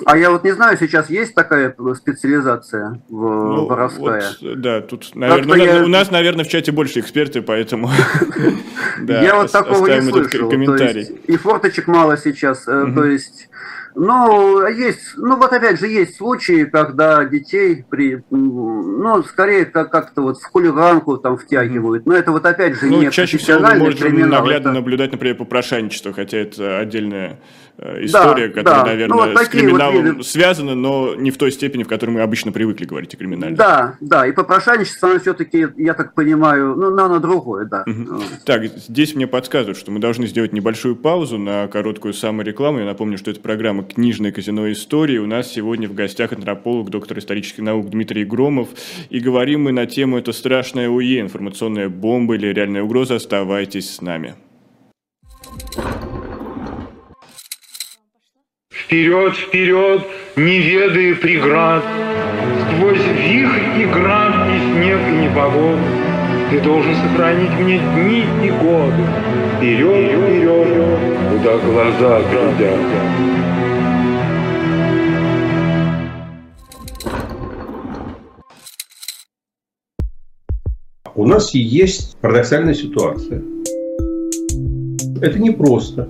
[0.06, 4.24] а я вот не знаю, сейчас есть такая специализация в ну, воровская?
[4.42, 5.74] Вот, да, тут, наверное, у, я...
[5.74, 7.90] нас, у нас, наверное, в чате больше эксперты, поэтому
[9.08, 10.50] я вот такого не слышал.
[10.52, 13.50] И форточек мало сейчас, э, то есть
[13.96, 20.22] ну, есть, ну вот опять же, есть случаи, когда детей при, ну, скорее как- как-то
[20.22, 22.06] вот в хулиганку там втягивают.
[22.06, 24.72] Но это вот опять же ну, не чаще всего мы можем наглядно это...
[24.72, 27.40] наблюдать, например, попрошайничество, хотя это отдельная
[27.78, 28.86] история, да, которая, да.
[28.86, 32.22] наверное, ну, вот с криминалом вот связана, но не в той степени, в которой мы
[32.22, 33.56] обычно привыкли говорить о криминале.
[33.56, 37.84] Да, да, и попрошайничество, оно все-таки, я так понимаю, ну, оно другое, да.
[37.88, 38.22] Угу.
[38.46, 42.80] Так, здесь мне подсказывают, что мы должны сделать небольшую паузу на короткую саморекламу.
[42.80, 45.18] Я напомню, что это программа «Книжное казино истории».
[45.18, 48.70] У нас сегодня в гостях антрополог, доктор исторических наук Дмитрий Громов.
[49.10, 53.16] И говорим мы на тему «Это страшная УЕ, информационная бомба или реальная угроза».
[53.16, 54.36] Оставайтесь с нами.
[58.84, 60.04] Вперед, вперед,
[60.36, 61.84] не ведая преград,
[62.68, 65.80] Сквозь вихрь и град, и снег, и непогоду,
[66.50, 69.04] Ты должен сохранить мне дни и годы.
[69.58, 70.68] Вперед, вперед,
[71.32, 72.80] куда глаза глядят.
[81.16, 83.42] У нас есть парадоксальная ситуация.
[85.22, 86.10] Это непросто,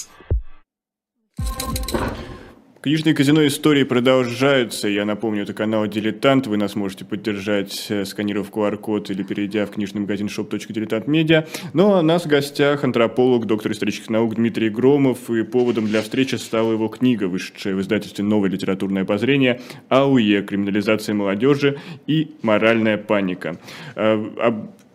[2.81, 4.87] Книжные казино истории продолжаются.
[4.87, 6.47] Я напомню, это канал «Дилетант».
[6.47, 11.47] Вы нас можете поддержать, э, сканировав QR-код или перейдя в книжный магазин shop.diletant.media.
[11.73, 15.29] Но ну, а у нас в гостях антрополог, доктор исторических наук Дмитрий Громов.
[15.29, 20.41] И поводом для встречи стала его книга, вышедшая в издательстве «Новое литературное обозрение» «АУЕ.
[20.41, 23.57] Криминализация молодежи и моральная паника».
[23.95, 24.25] Э,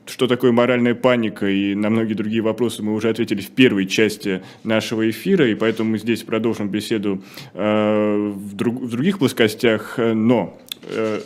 [0.06, 4.42] что такое моральная паника и на многие другие вопросы мы уже ответили в первой части
[4.64, 7.22] нашего эфира, и поэтому мы здесь продолжим беседу
[7.54, 11.20] э, в, друг, в других плоскостях, но э,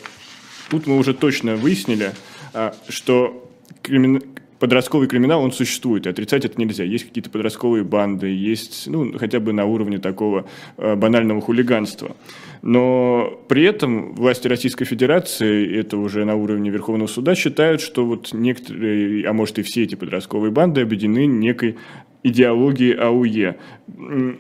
[0.71, 2.13] тут мы уже точно выяснили,
[2.55, 3.51] э, что
[3.83, 4.23] кримин...
[4.61, 6.85] подростковый криминал, он существует, и отрицать это нельзя.
[6.85, 10.47] Есть какие-то подростковые банды, есть, ну, хотя бы на уровне такого
[10.77, 12.15] э, банального хулиганства.
[12.63, 18.31] Но при этом власти Российской Федерации, это уже на уровне Верховного суда, считают, что вот
[18.33, 21.77] некоторые, а может и все эти подростковые банды объединены некой
[22.23, 23.57] идеологией АУЕ.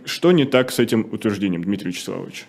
[0.04, 2.44] Что не так с этим утверждением, Дмитрий Вячеславович?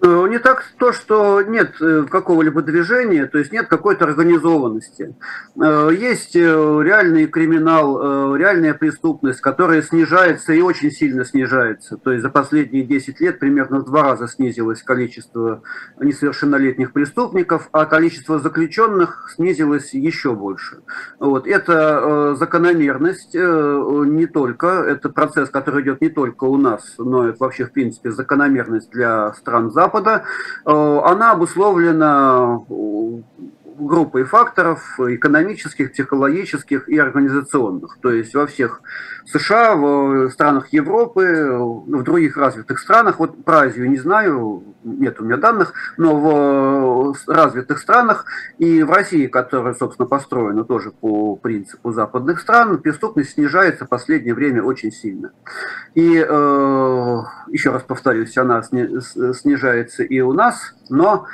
[0.00, 5.16] Э, не так то, что нет э, какого-либо движения, то есть нет какой-то организованности.
[5.60, 11.96] Э, есть реальный криминал, реальная преступность, которая снижается и очень сильно снижается.
[11.96, 15.62] То есть за последние 10 лет примерно в два раза снизилось количество
[16.00, 20.80] несовершеннолетних преступников, а количество заключенных снизилось еще больше.
[21.18, 21.46] Вот.
[21.46, 27.64] Это закономерность не только, это процесс, который идет не только у нас, но это вообще
[27.64, 30.22] в принципе закономерность для стран Запада Запада,
[30.66, 33.22] э, она обусловлена э,
[33.78, 37.98] группой факторов экономических, психологических и организационных.
[38.00, 38.82] То есть во всех
[39.26, 45.24] США, в странах Европы, в других развитых странах, вот про Азию не знаю, нет у
[45.24, 48.24] меня данных, но в развитых странах
[48.58, 54.34] и в России, которая, собственно, построена тоже по принципу западных стран, преступность снижается в последнее
[54.34, 55.32] время очень сильно.
[55.94, 61.26] И э, еще раз повторюсь, она снижается и у нас, но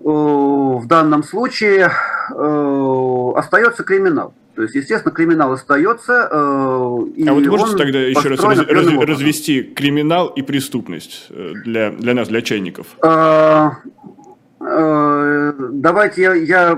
[0.00, 1.90] в данном случае
[2.30, 4.34] э, остается криминал.
[4.54, 6.28] То есть, естественно, криминал остается.
[6.30, 11.52] Э, и а вот можете тогда еще раз раз, раз, развести криминал и преступность э,
[11.64, 12.86] для, для нас, для чайников?
[14.68, 16.70] Э, давайте я, я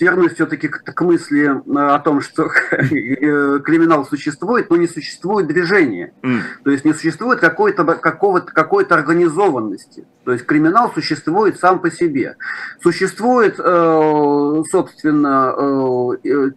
[0.00, 5.46] вернусь все-таки к, к мысли э, о том, что э, криминал существует, но не существует
[5.46, 6.12] движения.
[6.22, 6.40] Mm.
[6.64, 10.06] То есть не существует какой-то, какого-то, какой-то организованности.
[10.24, 12.36] То есть криминал существует сам по себе.
[12.82, 15.54] Существует, собственно,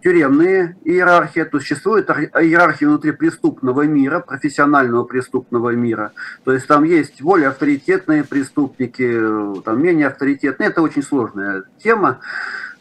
[0.04, 6.12] тюремные иерархии, то существует иерархия внутри преступного мира, профессионального преступного мира.
[6.44, 12.20] То есть там есть более авторитетные преступники, там менее авторитетные это очень сложная тема.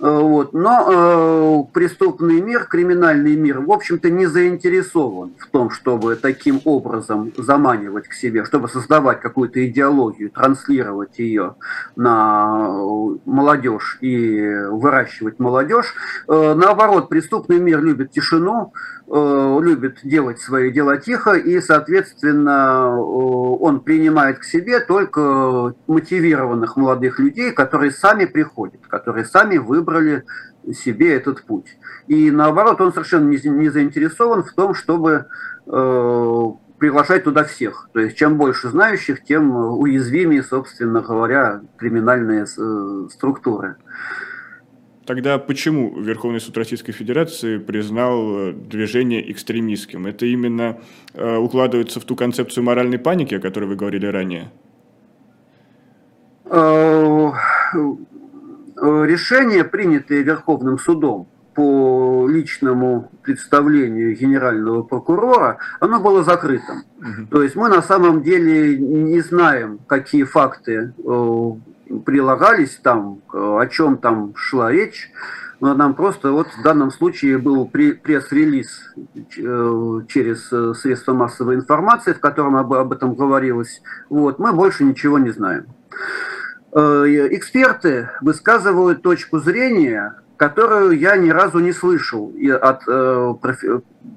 [0.03, 0.53] Э, вот.
[0.53, 7.33] Но э, преступный мир, криминальный мир, в общем-то, не заинтересован в том, чтобы таким образом
[7.37, 11.55] заманивать к себе, чтобы создавать какую-то идеологию, транслировать ее
[11.95, 15.95] на э, молодежь и выращивать молодежь.
[16.27, 18.73] Э, наоборот, преступный мир любит тишину,
[19.07, 26.77] э, любит делать свои дела тихо, и, соответственно, э, он принимает к себе только мотивированных
[26.77, 30.25] молодых людей, которые сами приходят, которые сами выбрали выбрали
[30.73, 31.77] себе этот путь.
[32.09, 35.27] И наоборот, он совершенно не, не заинтересован в том, чтобы
[35.67, 36.43] э,
[36.79, 37.89] приглашать туда всех.
[37.93, 43.77] То есть чем больше знающих, тем уязвимее, собственно говоря, криминальные э, структуры.
[45.05, 50.07] Тогда почему Верховный суд Российской Федерации признал э, движение экстремистским?
[50.07, 50.79] Это именно
[51.15, 54.53] э, укладывается в ту концепцию моральной паники, о которой вы говорили ранее?
[58.85, 66.83] Э, решение, принятое Верховным судом по личному представлению генерального прокурора, оно было закрытым.
[66.99, 67.27] Угу.
[67.31, 71.51] То есть мы на самом деле не знаем, какие факты э,
[72.05, 75.13] прилагались там, о чем там шла речь.
[75.61, 80.49] Но нам просто вот в данном случае был пресс-релиз э, через
[80.81, 83.81] средства массовой информации, в котором об, об этом говорилось.
[84.09, 85.67] Вот, мы больше ничего не знаем.
[86.75, 92.33] Э, эксперты высказывают точку зрения, которую я ни разу не слышал
[92.63, 93.35] от э,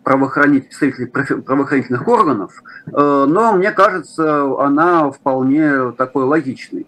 [0.06, 1.08] представителей
[1.42, 2.54] правоохранительных органов,
[2.88, 6.88] э, но мне кажется, она вполне такой логичной.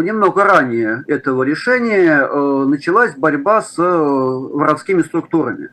[0.00, 2.26] Немного ранее этого решения
[2.66, 5.68] началась борьба с воровскими структурами.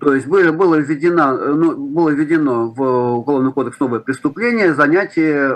[0.00, 2.80] То есть было введено, ну, было введено в
[3.18, 5.54] Уголовный кодекс новое преступление занятие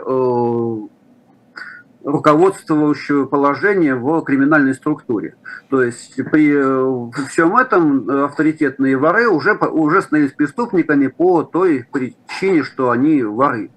[2.07, 5.35] руководствующего положение в криминальной структуре.
[5.69, 12.63] То есть при э, всем этом авторитетные воры уже, уже становились преступниками по той причине,
[12.63, 13.71] что они воры.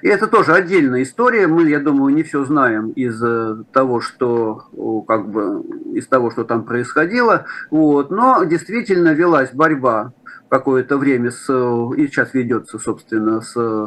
[0.00, 1.46] И это тоже отдельная история.
[1.46, 5.62] Мы, я думаю, не все знаем из э, того, что как бы
[5.92, 7.44] из того, что там происходило.
[7.70, 8.10] Вот.
[8.10, 10.14] Но действительно велась борьба
[10.48, 11.44] какое-то время с,
[11.96, 13.86] и сейчас ведется, собственно, с э,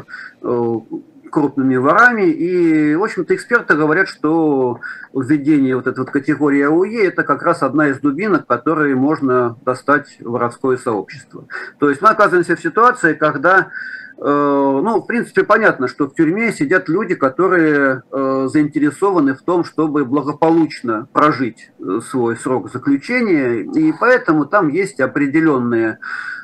[1.30, 2.30] крупными ворами.
[2.30, 4.80] И, в общем-то, эксперты говорят, что
[5.14, 10.18] введение вот этой вот категории АУЕ– это как раз одна из дубинок, которые можно достать
[10.20, 11.46] воровское сообщество.
[11.80, 13.70] То есть мы оказываемся в ситуации, когда
[14.18, 19.64] э, ну, в принципе, понятно, что в тюрьме сидят люди, которые э, заинтересованы в том,
[19.64, 26.00] чтобы благополучно прожить э, свой срок заключения, и поэтому там есть определенные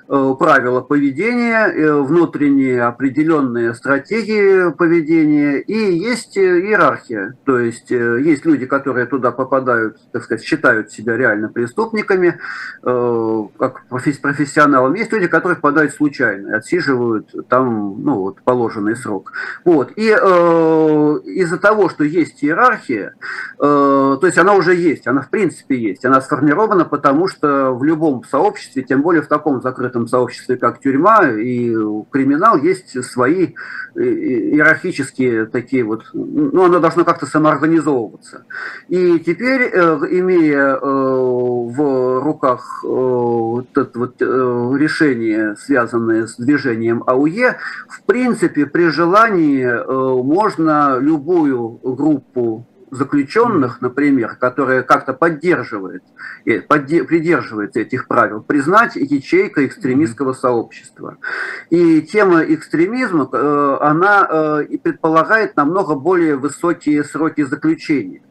[0.08, 7.36] правила поведения, э, внутренние определенные стратегии поведения и есть э, иерархия.
[7.46, 12.40] То есть есть люди, которые туда попадают, так сказать, считают себя реально преступниками,
[12.82, 15.00] как профессионалами.
[15.00, 19.32] Есть люди, которые попадают случайно, отсиживают там ну, вот, положенный срок.
[19.64, 19.92] Вот.
[19.96, 23.14] И э, из-за того, что есть иерархия,
[23.60, 27.84] э, то есть она уже есть, она в принципе есть, она сформирована, потому что в
[27.84, 31.74] любом сообществе, тем более в таком закрытом этом сообществе, как тюрьма и
[32.12, 33.54] криминал, есть свои
[33.96, 38.46] э, иерархические такие вот, ну, оно должно как-то самоорганизовываться.
[38.90, 39.78] И теперь, э,
[40.12, 48.90] имея э, в руках вот это вот решение, связанное с движением АУЕ, в принципе, при
[48.90, 49.66] желании
[50.24, 56.04] можно любую группу заключенных, например, которые как-то поддерживают,
[56.44, 61.18] придерживаются этих правил, признать ячейкой экстремистского сообщества.
[61.70, 68.22] И тема экстремизма, э, она э, предполагает намного более высокие сроки заключения.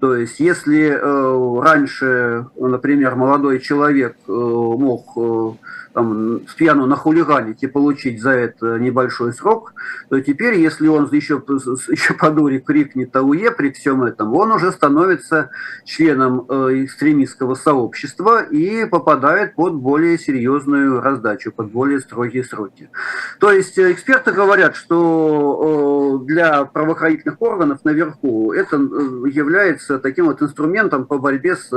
[0.00, 5.58] То есть, если э, раньше, например, молодой человек мог
[5.92, 9.74] там, с пьяну нахулиганить и получить за это небольшой срок,
[10.08, 11.42] то теперь, если он еще,
[11.88, 15.50] еще по дуре крикнет АУЕ при всем этом, он уже становится
[15.84, 22.90] членом э, экстремистского сообщества и попадает под более серьезную раздачу, под более строгие сроки.
[23.38, 30.42] То есть э, эксперты говорят, что э, для правоохранительных органов наверху это является таким вот
[30.42, 31.70] инструментом по борьбе с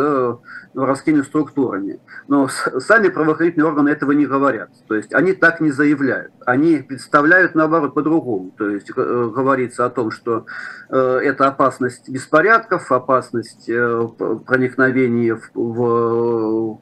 [0.73, 1.99] воровскими структурами.
[2.27, 4.69] Но сами правоохранительные органы этого не говорят.
[4.87, 6.33] То есть они так не заявляют.
[6.45, 8.51] Они представляют наоборот по-другому.
[8.57, 8.93] То есть э,
[9.33, 10.45] говорится о том, что
[10.89, 14.07] э, это опасность беспорядков, опасность э,
[14.45, 16.79] проникновения в, в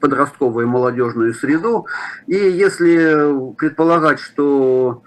[0.00, 1.86] подростковую и молодежную среду.
[2.28, 5.02] И если предполагать, что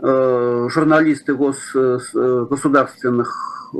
[0.00, 3.70] журналисты гос, государственных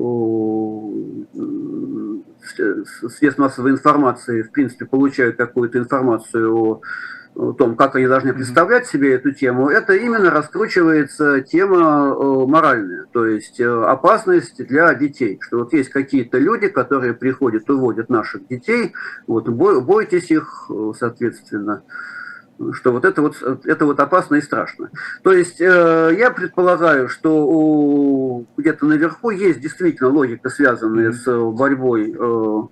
[2.57, 6.83] средств массовой информации, в принципе, получают какую-то информацию о
[7.37, 12.15] о том, как они должны представлять себе эту тему, это именно раскручивается тема
[12.47, 18.09] моральная, то есть э, опасность для детей, что вот есть какие-то люди, которые приходят, уводят
[18.09, 18.95] наших детей,
[19.27, 21.83] вот бойтесь их, э, соответственно,
[22.73, 24.91] что вот это вот, это вот опасно и страшно.
[25.23, 32.13] То есть э, я предполагаю, что у, где-то наверху есть действительно логика, связанная с борьбой
[32.13, 32.63] э,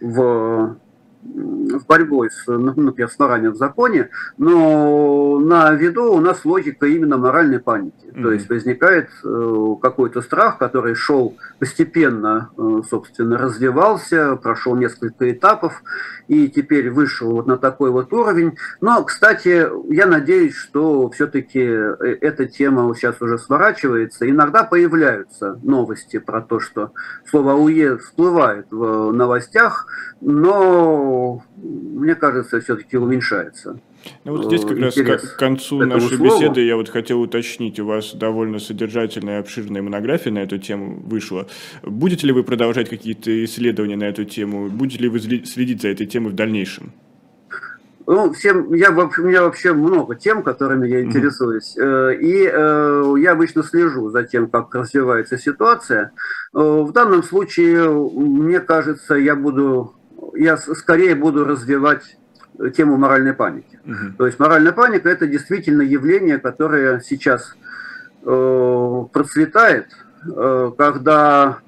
[0.00, 0.76] в
[1.22, 7.18] в борьбой с, ну, например, с в законе, но на виду у нас логика именно
[7.18, 8.09] моральной паники.
[8.10, 8.22] Mm-hmm.
[8.22, 15.82] То есть возникает э, какой-то страх, который шел постепенно, э, собственно, развивался, прошел несколько этапов
[16.26, 18.56] и теперь вышел вот на такой вот уровень.
[18.80, 24.28] Но, кстати, я надеюсь, что все-таки э, эта тема сейчас уже сворачивается.
[24.28, 26.92] Иногда появляются новости про то, что
[27.26, 29.86] слово УЕ всплывает в новостях,
[30.20, 33.78] но, мне кажется, все-таки уменьшается.
[34.24, 36.38] Ну вот здесь как раз к концу нашей слова.
[36.38, 41.00] беседы я вот хотел уточнить, у вас довольно содержательная и обширная монография на эту тему
[41.04, 41.46] вышла.
[41.82, 44.68] Будете ли вы продолжать какие-то исследования на эту тему?
[44.68, 46.92] Будете ли вы следить за этой темой в дальнейшем?
[48.06, 51.76] Ну, всем, я, у меня вообще много тем, которыми я интересуюсь.
[51.78, 52.16] Mm-hmm.
[52.16, 56.10] И э, я обычно слежу за тем, как развивается ситуация.
[56.52, 59.94] Э, в данном случае, мне кажется, я буду,
[60.34, 62.16] я скорее буду развивать
[62.76, 63.69] тему моральной паники.
[63.84, 64.16] Угу.
[64.18, 67.54] То есть моральная паника это действительно явление, которое сейчас
[68.24, 69.86] э, процветает,
[70.24, 71.58] э, когда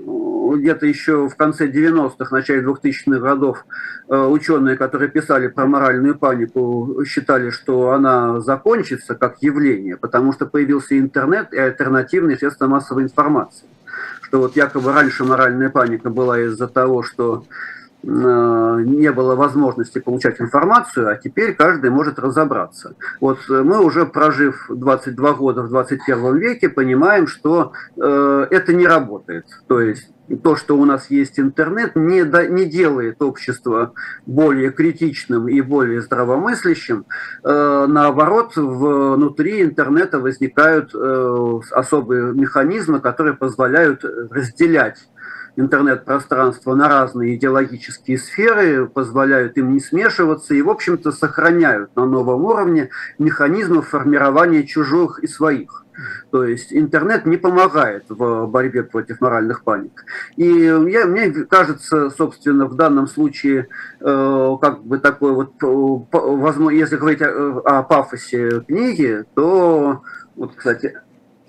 [0.54, 3.64] где-то еще в конце 90-х, начале 2000-х годов
[4.08, 10.46] э, ученые, которые писали про моральную панику, считали, что она закончится как явление, потому что
[10.46, 13.66] появился интернет и альтернативные средства массовой информации.
[14.20, 20.40] Что вот якобы раньше моральная паника была из-за того, что Э, не было возможности получать
[20.40, 22.94] информацию, а теперь каждый может разобраться.
[23.20, 28.86] Вот э, мы уже прожив 22 года в 21 веке, понимаем, что э, это не
[28.86, 29.46] работает.
[29.68, 30.11] То есть
[30.42, 33.92] то, что у нас есть интернет, не, до, не делает общество
[34.26, 37.07] более критичным и более здравомыслящим.
[37.44, 45.09] Э, наоборот, внутри интернета возникают э, особые механизмы, которые позволяют разделять
[45.57, 52.44] интернет-пространства на разные идеологические сферы, позволяют им не смешиваться и, в общем-то, сохраняют на новом
[52.44, 55.82] уровне механизмы формирования чужих и своих.
[56.30, 60.05] То есть интернет не помогает в борьбе против моральных паник.
[60.36, 63.68] И я, мне кажется, собственно, в данном случае,
[64.00, 70.03] э, как бы такой вот, э, возможно, если говорить о, о пафосе книги, то,
[70.34, 70.98] вот, кстати,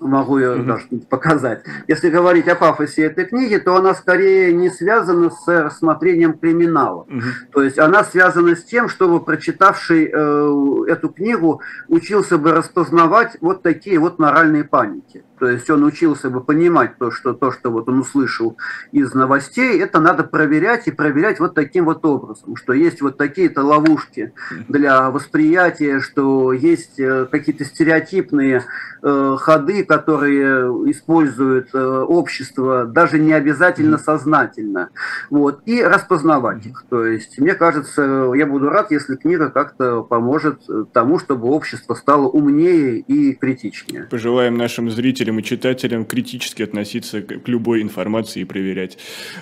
[0.04, 0.66] могу ее mm-hmm.
[0.66, 1.64] даже показать.
[1.88, 7.06] Если говорить о пафосе этой книги, то она скорее не связана с рассмотрением криминала.
[7.08, 7.22] Mm-hmm.
[7.52, 13.62] То есть она связана с тем, чтобы прочитавший э, эту книгу учился бы распознавать вот
[13.62, 15.24] такие вот моральные паники.
[15.44, 18.56] То есть он учился бы понимать то, что то, что вот он услышал
[18.92, 23.62] из новостей, это надо проверять и проверять вот таким вот образом, что есть вот такие-то
[23.62, 24.32] ловушки
[24.68, 28.64] для восприятия, что есть э, какие-то стереотипные
[29.02, 34.88] э, ходы, которые используют э, общество, даже не обязательно сознательно,
[35.28, 36.86] вот, и распознавать их.
[36.88, 40.62] То есть, мне кажется, я буду рад, если книга как-то поможет
[40.94, 44.04] тому, чтобы общество стало умнее и критичнее.
[44.04, 48.98] Пожелаем нашим зрителям слушателям и читателям критически относиться к любой информации и проверять.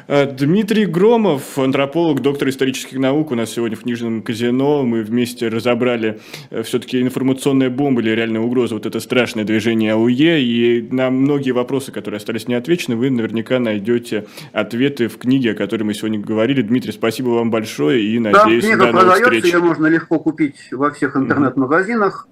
[0.08, 4.82] Э, Дмитрий Громов, антрополог, доктор исторических наук, у нас сегодня в книжном казино.
[4.84, 6.20] Мы вместе разобрали
[6.50, 10.42] э, все-таки информационная бомба или реальная угроза, вот это страшное движение АУЕ.
[10.42, 15.84] И на многие вопросы, которые остались неотвечены, вы наверняка найдете ответы в книге, о которой
[15.84, 16.62] мы сегодня говорили.
[16.62, 19.44] Дмитрий, спасибо вам большое и надеюсь, да, книга до новых встреч.
[19.44, 22.28] Ее можно легко купить во всех интернет-магазинах.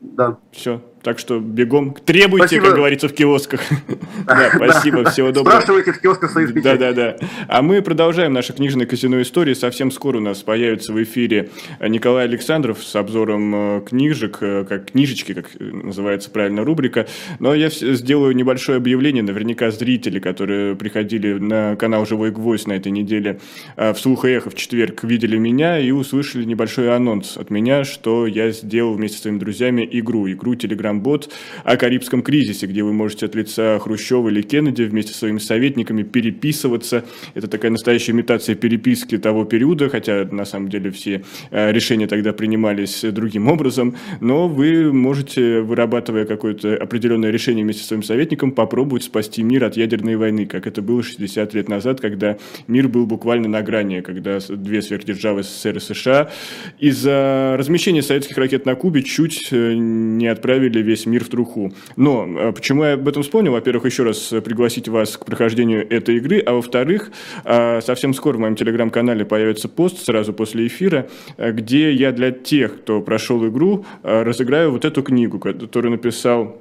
[0.00, 0.38] Да.
[0.50, 2.66] Все, так что бегом требуйте, спасибо.
[2.66, 3.60] как говорится, в киосках.
[4.26, 5.60] да, спасибо, всего доброго.
[5.60, 7.16] Спрашивайте в киосках своих Да, да, да.
[7.48, 9.54] А мы продолжаем наше книжное казино истории.
[9.54, 14.90] Совсем скоро у нас появится в эфире Николай Александров с обзором э, книжек, э, как
[14.90, 17.06] книжечки, как называется правильно рубрика.
[17.38, 19.22] Но я сделаю небольшое объявление.
[19.22, 23.40] Наверняка зрители, которые приходили на канал «Живой гвоздь» на этой неделе
[23.76, 27.84] э, в «Слух и эхо» в четверг, видели меня и услышали небольшой анонс от меня,
[27.84, 30.30] что я сделал вместе с своими друзьями игру.
[30.30, 31.30] Игру Telegram Telegram-бот
[31.64, 36.02] о Карибском кризисе, где вы можете от лица Хрущева или Кеннеди вместе со своими советниками
[36.02, 37.04] переписываться.
[37.34, 42.32] Это такая настоящая имитация переписки того периода, хотя на самом деле все э, решения тогда
[42.32, 49.04] принимались другим образом, но вы можете, вырабатывая какое-то определенное решение вместе со своим советником, попробовать
[49.04, 52.36] спасти мир от ядерной войны, как это было 60 лет назад, когда
[52.66, 56.30] мир был буквально на грани, когда две сверхдержавы СССР и США
[56.78, 61.72] из-за размещения советских ракет на Кубе чуть э, не отправили обратили весь мир в труху.
[61.96, 63.52] Но а, почему я об этом вспомнил?
[63.52, 67.10] Во-первых, еще раз пригласить вас к прохождению этой игры, а во-вторых,
[67.44, 71.06] а, совсем скоро в моем телеграм-канале появится пост сразу после эфира,
[71.38, 76.60] где я для тех, кто прошел игру, разыграю вот эту книгу, которую написал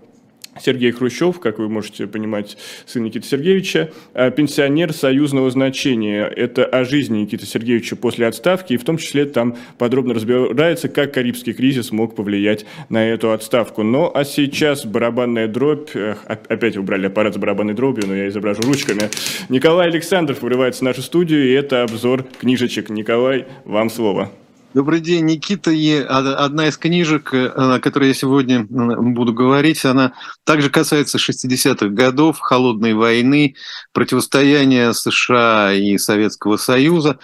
[0.60, 6.26] Сергей Хрущев, как вы можете понимать, сын Никиты Сергеевича, а, пенсионер союзного значения.
[6.26, 11.14] Это о жизни Никиты Сергеевича после отставки, и в том числе там подробно разбирается, как
[11.14, 13.84] Карибский кризис мог повлиять на эту отставку.
[13.84, 15.90] Ну, а сейчас барабанная дробь,
[16.26, 19.10] опять убрали аппарат с барабанной дробью, но я изображу ручками.
[19.50, 22.90] Николай Александров вырывается в нашу студию, и это обзор книжечек.
[22.90, 24.32] Николай, вам слово.
[24.72, 25.72] Добрый день, Никита.
[25.72, 30.14] И одна из книжек, э, о которой я сегодня буду говорить, она
[30.44, 33.56] также касается 60-х годов, холодной войны,
[33.94, 37.18] противостояния США и Советского Союза,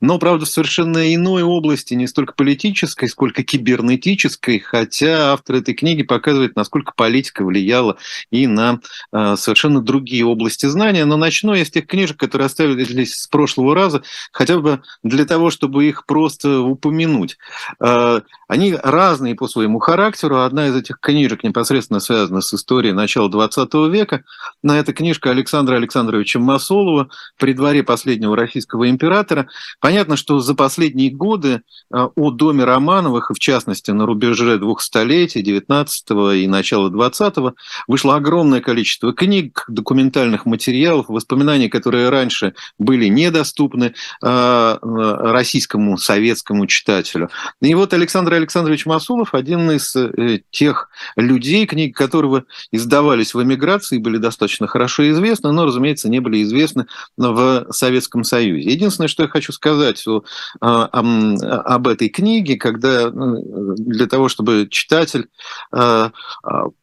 [0.00, 6.04] но, правда, в совершенно иной области, не столько политической, сколько кибернетической, хотя автор этой книги
[6.04, 7.96] показывает, насколько политика влияла
[8.30, 8.78] и на
[9.12, 11.04] э, совершенно другие области знания.
[11.04, 15.50] Но начну я с тех книжек, которые оставились с прошлого раза, хотя бы для того,
[15.50, 17.38] чтобы их просто упомянуть упомянуть.
[17.80, 20.42] Э, они разные по своему характеру.
[20.42, 24.24] Одна из этих книжек непосредственно связана с историей начала XX века.
[24.62, 29.48] На эта книжка Александра Александровича Масолова «При дворе последнего российского императора».
[29.80, 31.62] Понятно, что за последние годы
[31.92, 37.54] э, о доме Романовых, и в частности на рубеже двух столетий, 19 и начала 20
[37.88, 46.81] вышло огромное количество книг, документальных материалов, воспоминаний, которые раньше были недоступны э, российскому советскому читателю
[46.82, 47.30] читателю.
[47.60, 53.98] И вот Александр Александрович Масулов, один из э, тех людей, книги которого издавались в эмиграции,
[53.98, 58.70] были достаточно хорошо известны, но, разумеется, не были известны в Советском Союзе.
[58.70, 60.24] Единственное, что я хочу сказать о,
[60.60, 65.28] о, об этой книге, когда э, для того, чтобы читатель
[65.72, 66.10] э,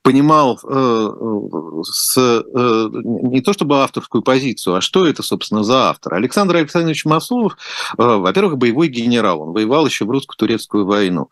[0.02, 0.60] понимал
[1.84, 6.14] с, не то чтобы авторскую позицию, а что это, собственно, за автор.
[6.14, 7.58] Александр Александрович Масулов,
[7.97, 9.41] во-первых, боевой генерал.
[9.41, 11.30] Он воевал еще в русско-турецкую войну.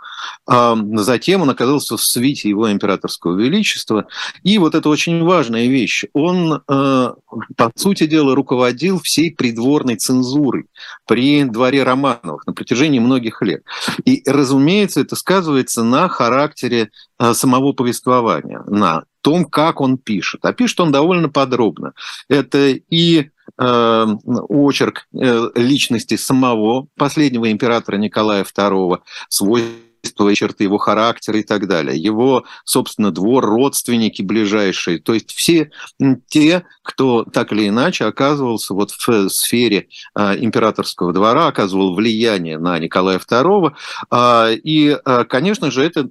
[0.47, 4.07] Затем он оказался в свите его императорского величества.
[4.43, 6.05] И вот это очень важная вещь.
[6.13, 10.65] Он, по сути дела, руководил всей придворной цензурой
[11.05, 13.63] при дворе Романовых на протяжении многих лет.
[14.05, 16.89] И, разумеется, это сказывается на характере
[17.33, 20.45] самого повествования, на том, как он пишет.
[20.45, 21.93] А пишет он довольно подробно.
[22.29, 29.63] Это и э, очерк э, личности самого последнего императора Николая II, свой
[30.07, 31.97] свойства, черты его характера и так далее.
[31.97, 34.99] Его, собственно, двор, родственники ближайшие.
[34.99, 35.71] То есть все
[36.29, 42.79] те, кто так или иначе оказывался вот в сфере а, императорского двора, оказывал влияние на
[42.79, 43.73] Николая II.
[44.09, 46.09] А, и, а, конечно же, это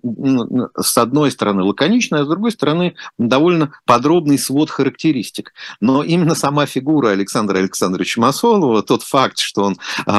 [0.78, 5.52] с одной стороны лаконично, а с другой стороны довольно подробный свод характеристик.
[5.80, 9.76] Но именно сама фигура Александра Александровича Масолова, тот факт, что он,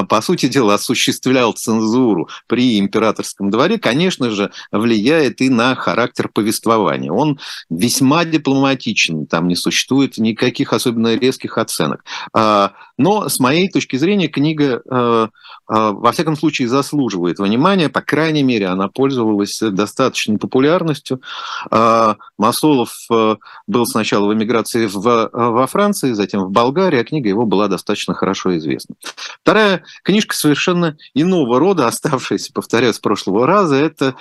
[0.07, 6.29] по сути дела, осуществлял цензуру при императорском дворе, дворе, конечно же, влияет и на характер
[6.33, 7.11] повествования.
[7.11, 7.39] Он
[7.69, 12.03] весьма дипломатичен, там не существует никаких особенно резких оценок.
[12.33, 15.27] А, но, с моей точки зрения, книга э,
[15.67, 17.89] а, во всяком случае, заслуживает внимания.
[17.89, 21.21] По крайней мере, она пользовалась достаточной популярностью.
[21.69, 23.35] А, Масолов э,
[23.67, 28.13] был сначала в эмиграции в, во Франции, затем в Болгарии, а книга его была достаточно
[28.13, 28.95] хорошо известна.
[29.41, 34.15] Вторая книжка совершенно иного рода, оставшаяся, повторяю, с прошлого раза, это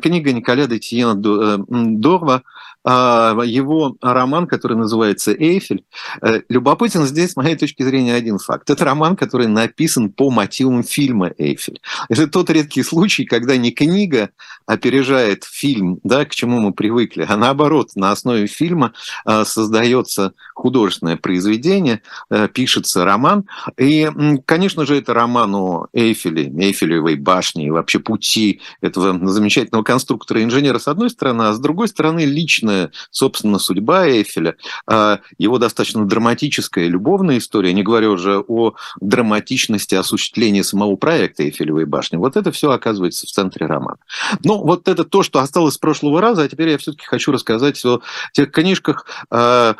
[0.00, 2.42] книга Николя де Тиена Дорва
[2.82, 5.84] а, его роман, который называется «Эйфель».
[6.22, 8.70] Э, любопытен здесь, с моей точки зрения, один факт.
[8.70, 11.80] Это роман, который написан по мотивам фильма «Эйфель».
[12.08, 14.30] Это тот редкий случай, когда не книга
[14.64, 18.94] опережает фильм, да, к чему мы привыкли, а наоборот, на основе фильма
[19.26, 22.00] а, создается художественное произведение,
[22.30, 23.44] э, пишется роман.
[23.76, 24.08] И,
[24.46, 30.88] конечно же, это роман о Эйфеле, Эйфелевой башне и вообще пути этого замечательного конструктора-инженера с
[30.88, 34.56] одной стороны, а с другой стороны личная, собственно, судьба Эйфеля,
[34.86, 41.84] а его достаточно драматическая любовная история, не говоря уже о драматичности осуществления самого проекта Эйфелевой
[41.84, 42.16] башни.
[42.16, 43.98] Вот это все оказывается в центре романа.
[44.44, 47.84] Ну, вот это то, что осталось с прошлого раза, а теперь я все-таки хочу рассказать
[47.84, 48.00] о
[48.32, 49.76] тех книжках а,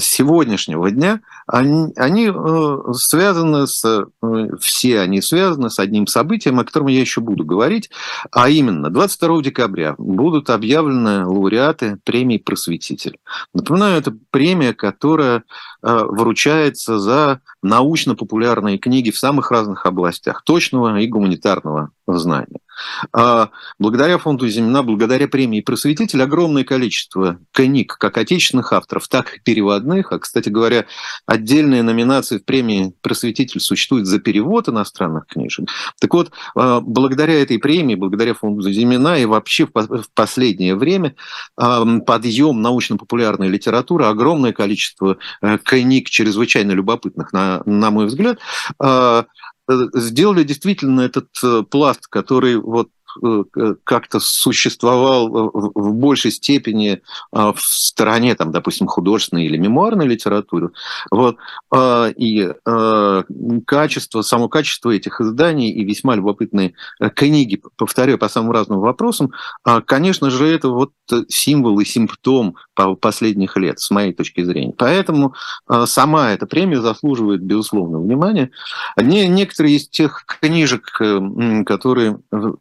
[0.00, 1.20] сегодняшнего дня.
[1.46, 2.30] Они, они
[2.94, 4.06] связаны с...
[4.60, 7.90] Все они связаны с одним событием, о котором я еще буду говорить,
[8.30, 13.18] а именно 22 декабря будут объявлены лауреаты премии «Просветитель».
[13.54, 15.42] Напоминаю, это премия, которая э,
[15.82, 22.60] вручается за научно-популярные книги в самых разных областях точного и гуманитарного знания.
[23.12, 29.40] А благодаря фонду Земна, благодаря премии «Просветитель» огромное количество книг, как отечественных авторов, так и
[29.40, 30.12] переводных.
[30.12, 30.86] А, кстати говоря,
[31.26, 35.68] отдельные номинации в премии «Просветитель» существуют за перевод иностранных книжек.
[36.00, 41.14] Так вот, а, благодаря этой премии, благодаря фонду Земна и вообще в последнее время
[41.56, 48.38] а, подъем научно-популярной литературы, огромное количество э, книг, чрезвычайно любопытных, на, на мой взгляд,
[49.68, 52.97] сделали действительно этот э, пласт, который вот Э,
[53.84, 57.02] как-то существовал в большей степени
[57.32, 60.70] а, в стороне, там, допустим, художественной или мемуарной литературы.
[61.10, 61.36] Вот.
[61.70, 63.24] А, и а,
[63.66, 69.32] качество, само качество этих изданий и весьма любопытные э, книги, повторяю, по самым разным вопросам,
[69.86, 70.92] конечно же, это вот
[71.28, 72.56] символ и симптом
[73.00, 74.74] последних лет, с моей точки зрения.
[74.76, 75.34] Поэтому
[75.86, 78.50] сама эта премия заслуживает, безусловно, внимания.
[78.96, 82.20] Некоторые из тех книжек, э, которые,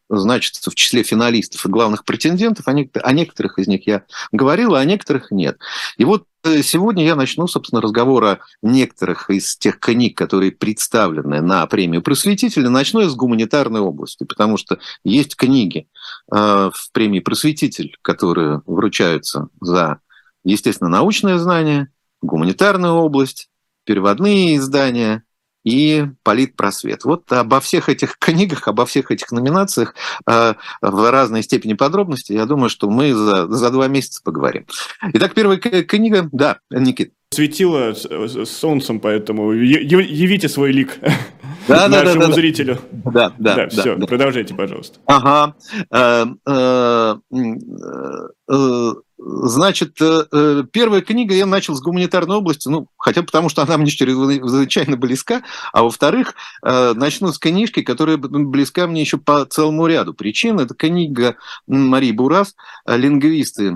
[0.10, 2.68] значит, значатся в числе финалистов и главных претендентов.
[2.68, 5.58] О, о некоторых из них я говорил, а о некоторых нет.
[5.98, 11.42] И вот э, Сегодня я начну, собственно, разговор о некоторых из тех книг, которые представлены
[11.42, 12.70] на премию «Просветителя».
[12.70, 15.88] Начну я с гуманитарной области, потому что есть книги
[16.32, 20.00] э, в премии «Просветитель», которые вручаются за,
[20.44, 21.90] естественно, научное знание,
[22.22, 23.50] гуманитарную область,
[23.86, 25.24] переводные издания–
[25.68, 27.04] и политпросвет.
[27.04, 29.96] Вот обо всех этих книгах, обо всех этих номинациях
[30.26, 34.66] э, в разной степени подробности, я думаю, что мы за, за два месяца поговорим.
[35.14, 37.12] Итак, первая книга, да, Никит.
[37.32, 37.94] Светило
[38.46, 40.98] солнцем, поэтому явите свой лик
[41.68, 42.80] да, нашему да, да, зрителю.
[42.92, 43.68] Да, да, да.
[43.68, 44.08] Все, да.
[44.08, 45.00] продолжайте, пожалуйста.
[45.06, 45.54] Ага.
[49.48, 49.98] Э, э, Значит,
[50.72, 55.44] первая книга я начал с гуманитарной области, ну, хотя потому, что она мне чрезвычайно близка,
[55.74, 60.60] а во-вторых, начну с книжки, которая близка мне еще по целому ряду причин.
[60.60, 61.36] Это книга
[61.68, 63.76] Марии Бурас «Лингвисты,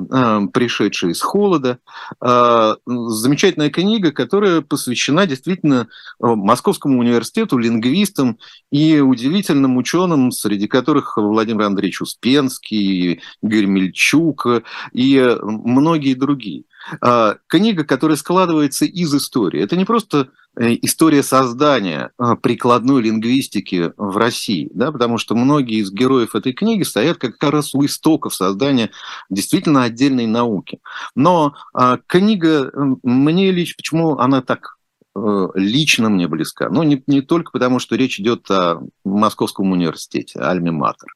[0.54, 1.80] пришедшие из холода».
[2.20, 5.88] Замечательная книга, которая посвящена действительно
[6.20, 8.38] Московскому университету, лингвистам
[8.72, 14.48] и удивительным ученым, среди которых Владимир Андреевич Успенский, Игорь Мельчук
[14.94, 16.64] и многие другие.
[17.00, 19.62] А, книга, которая складывается из истории.
[19.62, 25.82] Это не просто э, история создания а, прикладной лингвистики в России, да, потому что многие
[25.82, 28.92] из героев этой книги стоят как раз у истоков создания
[29.30, 30.80] действительно отдельной науки.
[31.16, 32.72] Но а, книга
[33.04, 34.78] мне лично, почему она так
[35.14, 36.70] лично мне близка.
[36.70, 41.10] Ну, не, не только потому, что речь идет о Московском университете, Альме-Матер,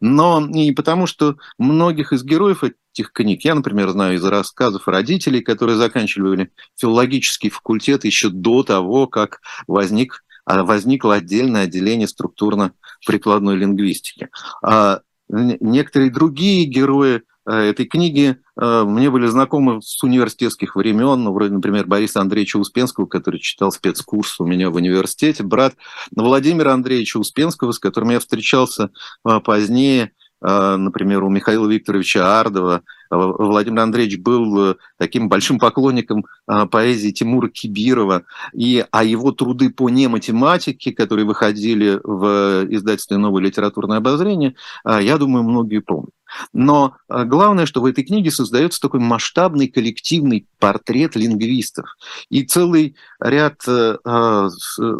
[0.00, 5.40] но и потому, что многих из героев этих книг, я, например, знаю из рассказов родителей,
[5.40, 14.28] которые заканчивали филологический факультет еще до того, как возник, а, возникло отдельное отделение структурно-прикладной лингвистики.
[14.62, 18.36] А некоторые другие герои Э, этой книги.
[18.60, 24.38] Э, мне были знакомы с университетских времен, ну, например, Бориса Андреевича Успенского, который читал спецкурс
[24.40, 25.74] у меня в университете, брат
[26.14, 28.90] Владимира Андреевича Успенского, с которым я встречался
[29.26, 37.48] э, позднее, например, у Михаила Викторовича Ардова, Владимир Андреевич был таким большим поклонником поэзии Тимура
[37.48, 38.22] Кибирова,
[38.52, 45.42] и, а его труды по нематематике, которые выходили в издательстве «Новое литературное обозрение», я думаю,
[45.42, 46.12] многие помнят.
[46.52, 51.96] Но э, главное, что в этой книге создается такой масштабный коллективный портрет лингвистов.
[52.28, 54.48] И целый ряд э, э,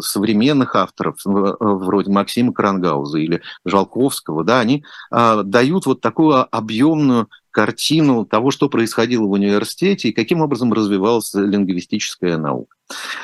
[0.01, 8.51] современных авторов, вроде Максима Крангауза или Жалковского, да, они дают вот такую объемную картину того,
[8.51, 12.75] что происходило в университете и каким образом развивалась лингвистическая наука.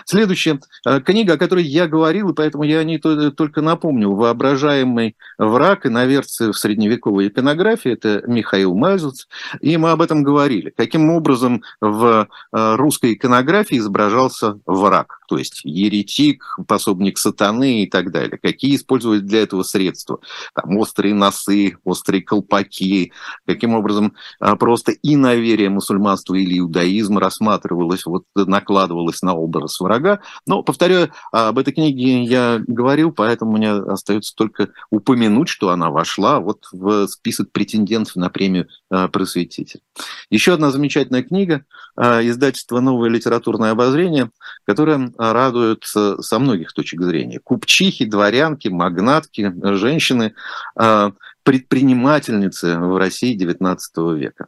[0.05, 4.11] Следующая э, книга, о которой я говорил, и поэтому я о ней только напомню.
[4.11, 7.91] «Воображаемый враг» и наверцы в средневековой иконографии.
[7.91, 9.27] Это Михаил Мальзуц.
[9.61, 10.71] И мы об этом говорили.
[10.75, 14.84] Каким образом в э, русской иконографии изображался враг,
[15.27, 18.37] то есть еретик, пособник сатаны и так далее.
[18.41, 20.19] Какие использовать для этого средства?
[20.53, 23.11] Там острые носы, острые колпаки.
[23.45, 30.19] Каким образом э, просто иноверие мусульманства или иудаизма рассматривалось, вот накладывалось на образ врага.
[30.45, 36.39] Но, повторяю, об этой книге я говорил, поэтому мне остается только упомянуть, что она вошла
[36.39, 39.81] вот в список претендентов на премию э, «Просветитель».
[40.29, 41.65] Еще одна замечательная книга
[41.97, 44.29] э, издательства «Новое литературное обозрение»,
[44.75, 47.39] которая радует со многих точек зрения.
[47.39, 50.33] Купчихи, дворянки, магнатки, женщины,
[50.79, 51.11] э,
[51.43, 53.77] предпринимательницы в России XIX
[54.17, 54.47] века.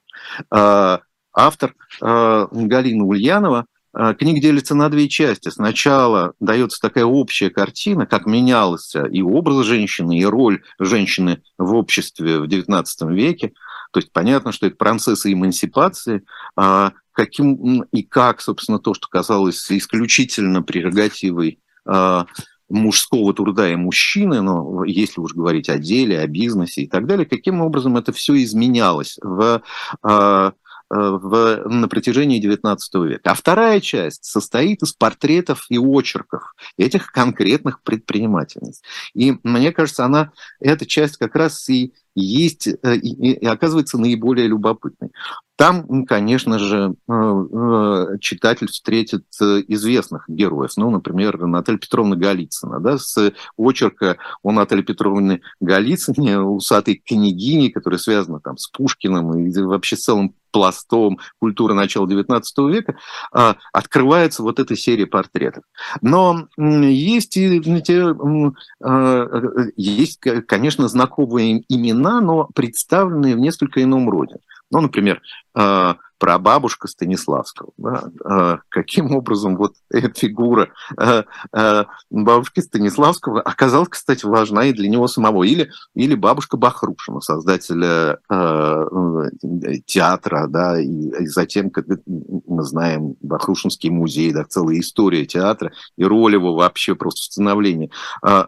[1.34, 3.66] Автор Галина Ульянова–
[4.00, 5.50] а, книга делится на две части.
[5.50, 12.38] Сначала дается такая общая картина, как менялся и образ женщины, и роль женщины в обществе
[12.38, 13.54] в XIX веке.
[13.92, 16.24] То есть понятно, что это процессы эмансипации,
[16.56, 22.28] а, каким и как, собственно, то, что казалось исключительно прерогативой а,
[22.70, 27.26] мужского труда и мужчины, но если уж говорить о деле, о бизнесе и так далее,
[27.26, 29.64] каким образом это все изменялось в
[30.90, 33.32] Э, в, на протяжении XIX века.
[33.32, 38.82] А вторая часть состоит из портретов и очерков этих конкретных предпринимательниц.
[39.14, 45.12] И мне кажется, она, эта часть как раз и есть э, и, оказывается наиболее любопытной.
[45.56, 50.72] Там, конечно же, э, э, читатель встретит известных героев.
[50.78, 52.80] Ну, например, Наталья Петровна Голицына.
[52.80, 59.62] Да, с очерка о Наталье Петровне Голицыне, усатой княгини, которая связана там, с Пушкиным и
[59.62, 62.42] вообще с целым пластом культуры начала XIX
[62.72, 62.98] века,
[63.32, 65.64] а, открывается вот эта серия портретов.
[66.02, 67.62] Но есть, и,
[69.76, 74.38] есть конечно, знакомые имена, имена, но представленные в несколько ином роде.
[74.72, 75.22] Ну, например,
[75.54, 77.72] а, прабабушка Станиславского.
[77.78, 78.04] Да?
[78.24, 85.08] А, каким образом вот эта фигура а, бабушки Станиславского оказалась, кстати, важна и для него
[85.08, 85.44] самого.
[85.44, 88.20] Или, или бабушка Бахрушина, создателя
[89.86, 96.04] театра, да, и, и затем, как мы знаем, Бахрушинский музей, да, целая история театра и
[96.04, 97.92] роль его вообще просто в становлении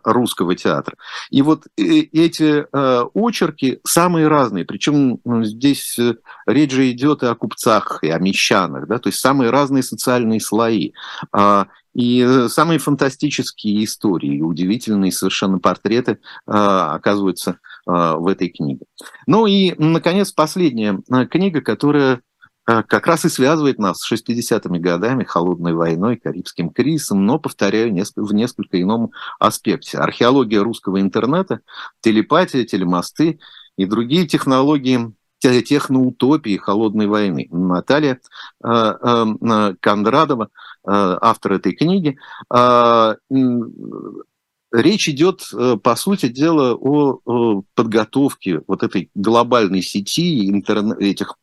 [0.04, 0.96] русского театра.
[1.30, 2.66] И вот э, эти
[3.14, 6.16] очерки самые разные, причем здесь э,
[6.46, 10.40] речь же идет и о купцах, и о мещанах, да, то есть самые разные социальные
[10.40, 10.94] слои.
[11.32, 18.86] А, и самые фантастические истории, удивительные совершенно портреты а, оказываются а, в этой книге.
[19.28, 21.00] Ну и, наконец, последняя
[21.30, 22.22] книга, которая
[22.66, 28.34] как раз и связывает нас с 60-ми годами, холодной войной, Карибским кризисом, но, повторяю, в
[28.34, 29.98] несколько ином аспекте.
[29.98, 31.62] Археология русского интернета,
[32.02, 33.40] телепатия, телемосты
[33.76, 37.48] и другие технологии техноутопии холодной войны.
[37.52, 38.20] Наталья
[38.62, 40.50] Кондрадова,
[40.86, 42.18] автор этой книги,
[44.72, 51.36] Речь идет, э, по сути дела, о подготовке вот этой глобальной сети, интернет, этих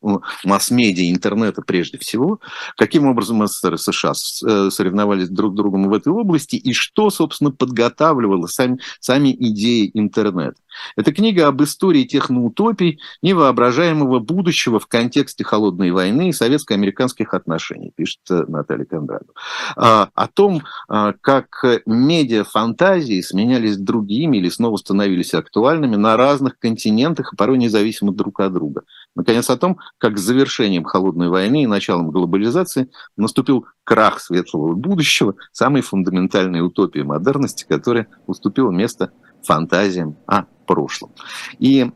[0.45, 2.39] масс-медиа, интернета прежде всего,
[2.77, 4.13] каким образом СССР и США
[4.45, 9.91] э, соревновались друг с другом в этой области, и что, собственно, подготавливало сами, сами идеи
[9.93, 10.55] интернета.
[10.95, 18.19] Это книга об истории техноутопий невоображаемого будущего в контексте холодной войны и советско-американских отношений, пишет
[18.29, 19.33] э, Наталья Кондратова.
[19.75, 27.33] А, о том, а, как медиа-фантазии сменялись другими или снова становились актуальными на разных континентах
[27.33, 28.83] и порой независимо друг от друга.
[29.15, 35.35] Наконец, о том, как с завершением холодной войны и началом глобализации наступил крах светлого будущего,
[35.51, 39.11] самой фундаментальной утопии модерности, которая уступила место
[39.47, 41.11] фантазиям о прошлом.
[41.57, 41.89] И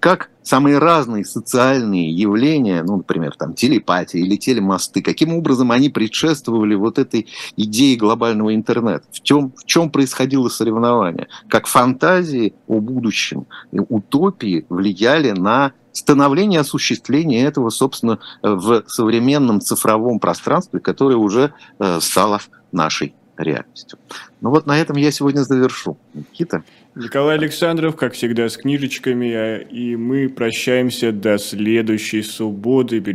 [0.00, 6.74] как самые разные социальные явления, ну, например, там, телепатия или телемосты, каким образом они предшествовали
[6.74, 9.04] вот этой идее глобального интернета?
[9.12, 11.28] В чем, в чем происходило соревнование?
[11.48, 20.80] Как фантазии о будущем, утопии влияли на становление осуществление этого, собственно, в современном цифровом пространстве,
[20.80, 22.40] которое уже э, стало
[22.72, 23.98] нашей реальностью.
[24.40, 25.96] Ну вот на этом я сегодня завершу.
[26.12, 26.62] Никита?
[26.94, 33.00] Николай Александров, как всегда, с книжечками, а, и мы прощаемся до следующей субботы.